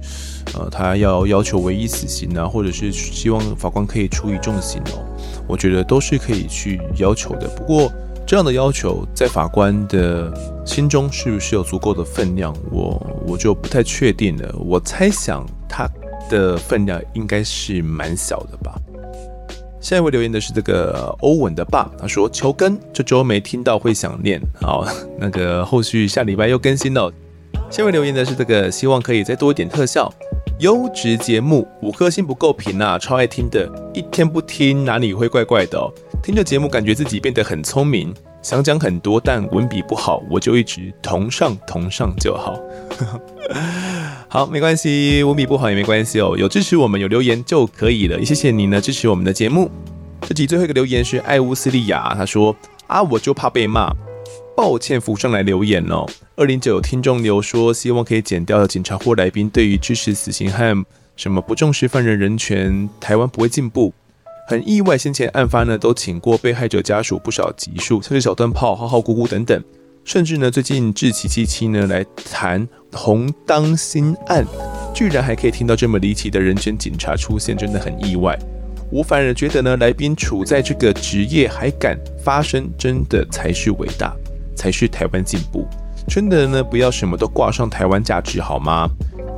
[0.53, 4.99] 呃他要要求唯一死刑啊，或者是希望法官可以处以重刑哦，
[5.47, 7.47] 我觉得都是可以去要求的。
[7.55, 7.89] 不过
[8.25, 10.33] 这样的要求在法官的
[10.65, 14.53] 心中是不是有足够的分量，我我就不太确定了。
[14.59, 15.89] 我猜想他
[16.29, 18.77] 的分量应该是蛮小的吧。
[19.87, 24.85] 下一位留言的是这个欧文的爸，他说：“求更，这周没听到会想念。”好，
[25.17, 27.09] 那个后续下礼拜又更新了。
[27.69, 30.11] 下一位留言的是这个，希望可以再多一点特效，
[30.59, 35.89] 优质节目五颗星不够评啊，超爱听的，一天不听哪里会怪怪的哦。
[36.21, 42.59] 听着节目感觉自己变得很聪明，想讲很多，但文笔不好，我就一直同上同上就好。
[44.29, 48.19] 好，没关系，文笔不好也没关系哦，有支持我们有留言就可以了。
[48.19, 49.71] 也谢谢你呢，支持我们的节目。
[50.21, 52.53] 这集最后一个留言是艾乌斯利亚，他说
[52.87, 53.89] 啊，我就怕被骂，
[54.53, 56.05] 抱歉浮上来留言哦。
[56.35, 63.93] 二零九有听众留说，希望可以剪掉警察或来宾对于支持死刑和什么不重视犯人人权，台湾不会进步。
[64.49, 69.63] 很意外，先前案发呢都请过被害者家属不少集数，像是小灯泡、浩浩姑姑等等。
[70.07, 72.01] 甚至呢，最近志奇七七呢来
[72.31, 74.45] 谈红当心案，
[74.95, 78.39] 居然还可以听到这么离奇的人权警察出现，真的很意外。
[78.89, 84.15] 我反而觉得呢，来宾处在这个职业还敢发声，真的才是伟大，
[84.55, 85.67] 才是台湾进步。
[86.07, 88.89] 真的呢，不要什么都挂上台湾价值好吗？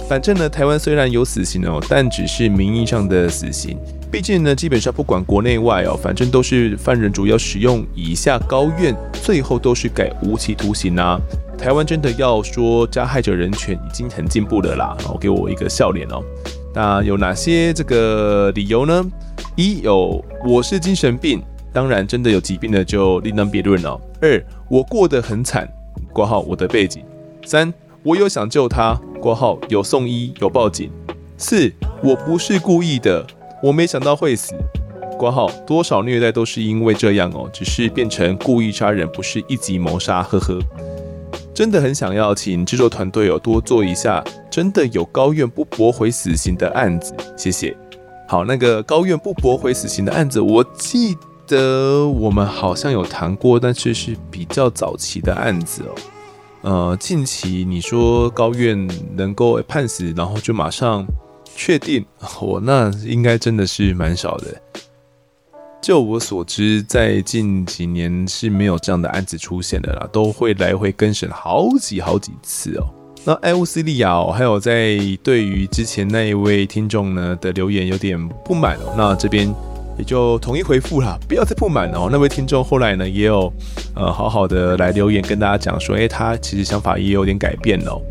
[0.08, 3.78] 反正呢，台湾虽然有死刑哦，但只是名义上的死刑。
[4.12, 11.20] 毕竟呢，基本上不管国内外哦，反正都是犯人主要使用以下高院，最后都是改无期徒刑啊。
[11.56, 16.24] 台湾真的要说加害者人权已经很进步了啦，然后给我一个笑脸哦。
[16.74, 19.06] 那有哪些这个理由呢？
[19.56, 24.00] 一有我是精神病，当然真的有疾病的就另当别论了。
[24.22, 25.70] 二我过得很惨，
[26.14, 27.04] 括号我的背景。
[27.45, 27.72] 三
[28.04, 30.89] 我有想救他，括号有送医有报警。
[31.38, 31.72] 四
[32.03, 33.26] 我不是故意的。
[33.61, 34.53] 我没想到会死，
[35.17, 40.57] 括号多少虐待都是因为这样哦，只是变成故意杀人，不是一级谋杀，呵呵。
[41.53, 47.76] 真的很想要请制作团队哦多做一下，真的有高院不驳回死刑的案子，谢谢。
[48.30, 55.93] 好，那个高院不驳回死刑的案子，我记得我们好像有谈过，但是是比较早期的案子哦。
[56.62, 61.05] 呃，近期你说高院能够判死，然后就马上。
[61.55, 62.05] 确定
[62.39, 64.62] 我、 那应该真的是蛮少的。
[65.82, 72.88] 就我所知，在近几年是没有这样的案子出现的啦，都会来回更审好几好几次哦。
[73.26, 79.53] 那艾乌斯利亚，还有在对于之前那一位听众呢的留言有点不满哦，那这边
[80.00, 82.08] 也就统一回复啦，不要再不满哦。
[82.10, 83.52] 那位听众后来呢也有
[83.93, 88.02] 呃好好的来留言跟大家讲说，诶，他其实想法也有点改变哦。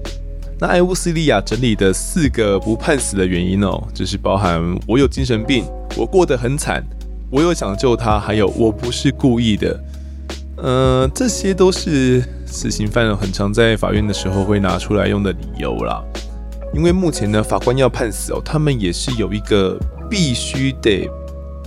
[0.60, 5.64] 那艾乌斯利亚整理的四个不判死的原因哦，就是包含我有精神病，
[5.96, 6.84] 我过得很惨，
[7.30, 9.80] 我有想救他，还有我不是故意的。
[10.56, 16.02] 呃，这些都是死刑犯很常在法院的时候会拿出来用的理由啦。
[16.74, 19.78] 因为目前呢，法官要判死哦，他们也是有一个
[20.10, 21.08] 必须得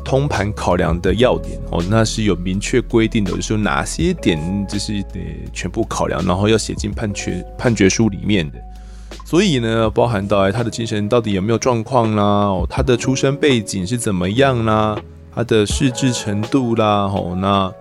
[0.03, 5.19] 通盘考量的要点哦，那是有明确规定的，就是哪些点就是得
[5.53, 8.57] 全部考量，然后要写进判决判决书里面的。
[9.25, 12.51] 所以呢，包含到，他的精神到底有没有状况啦？
[12.69, 14.97] 他的出生背景是怎么样啦？
[15.33, 17.71] 他的失智程度啦，哦，那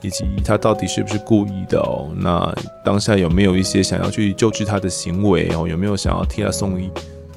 [0.00, 2.10] 以及他到底是不是故意的哦？
[2.16, 2.52] 那
[2.84, 5.68] 当下有没有一些想要去救治他的行为哦？
[5.68, 6.90] 有没有想要替他送医？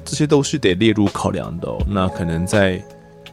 [0.04, 1.78] 这些都是得列入考量的哦。
[1.88, 2.82] 那可能在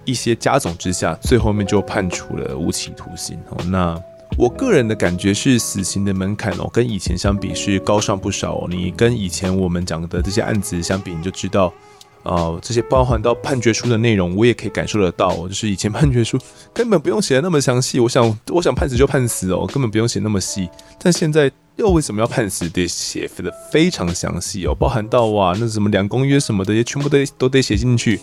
[0.07, 3.57] 一些加总之下，最后面就判处了无期徒刑哦。
[3.67, 4.01] 那。
[4.37, 8.67] 我个人的感觉是，死刑的门槛哦，跟以前相比是高上不少。
[8.69, 11.73] 你跟以前我们讲的这些案子相比，你就知道，
[12.21, 15.47] 呃，这些包含到判决书的内容，我也可以感受得到。
[15.47, 16.37] 就是以前判决书
[16.71, 20.69] 根本不用写的那么详细，我想，我想判死就判死哦，根本不用写那么细。
[20.99, 28.19] 但现在又为什么要判死，得写的非常详细哦，包含到哇，那什么两公约什么的，也全部都都得写进去。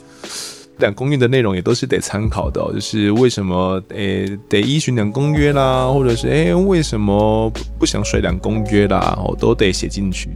[0.79, 10.31] 两公约的内容也都是得参考的，就是为什么诶得依循两公约啦，或者是诶为什么不想甩两公约啦，哦都得写进去。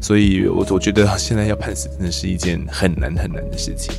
[0.00, 3.94] 所以我我觉得现在要判死真的是一件很难很难的事情。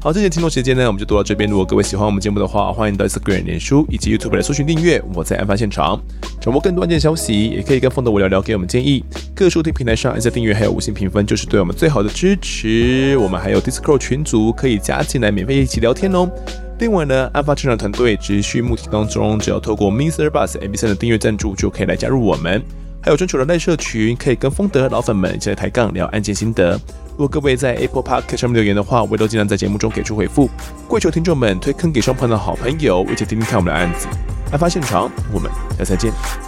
[0.00, 1.50] 好，这节听众时间呢，我们就读到这边。
[1.50, 5.02] 如果各位喜欢我们节目的话，欢迎到 Instagram、脸书以及 YouTube 来搜寻订阅。
[5.12, 6.00] 我在案发现场，
[6.40, 9.04] 掌握更多案件消息，也可以跟丰德我聊聊，给我们建议。
[9.34, 13.16] 各收听平台上按下订阅，还有五星评分，就是对我们最好的支持。
[13.18, 16.30] 我们还有 Discord 群组可以加进来，免费一起聊天哦。
[16.78, 20.30] 另外呢，案发现场团队持续募集当中，只要透过 Mr.
[20.30, 22.62] Bus MB3 的订阅赞助，就可以来加入我们。
[23.02, 26.80] 还有征求的赖社群，可以跟风德老粉们一起来抬杠聊案件心得。
[27.18, 30.48] 如果各位在 Apple Park 上面留言的话，我都尽量在节目中给出回复。
[30.86, 34.06] 跪求听众们推坑给双方的好朋友，一起听听看我们的案子。
[34.52, 36.47] 案发现场，我们下次再见。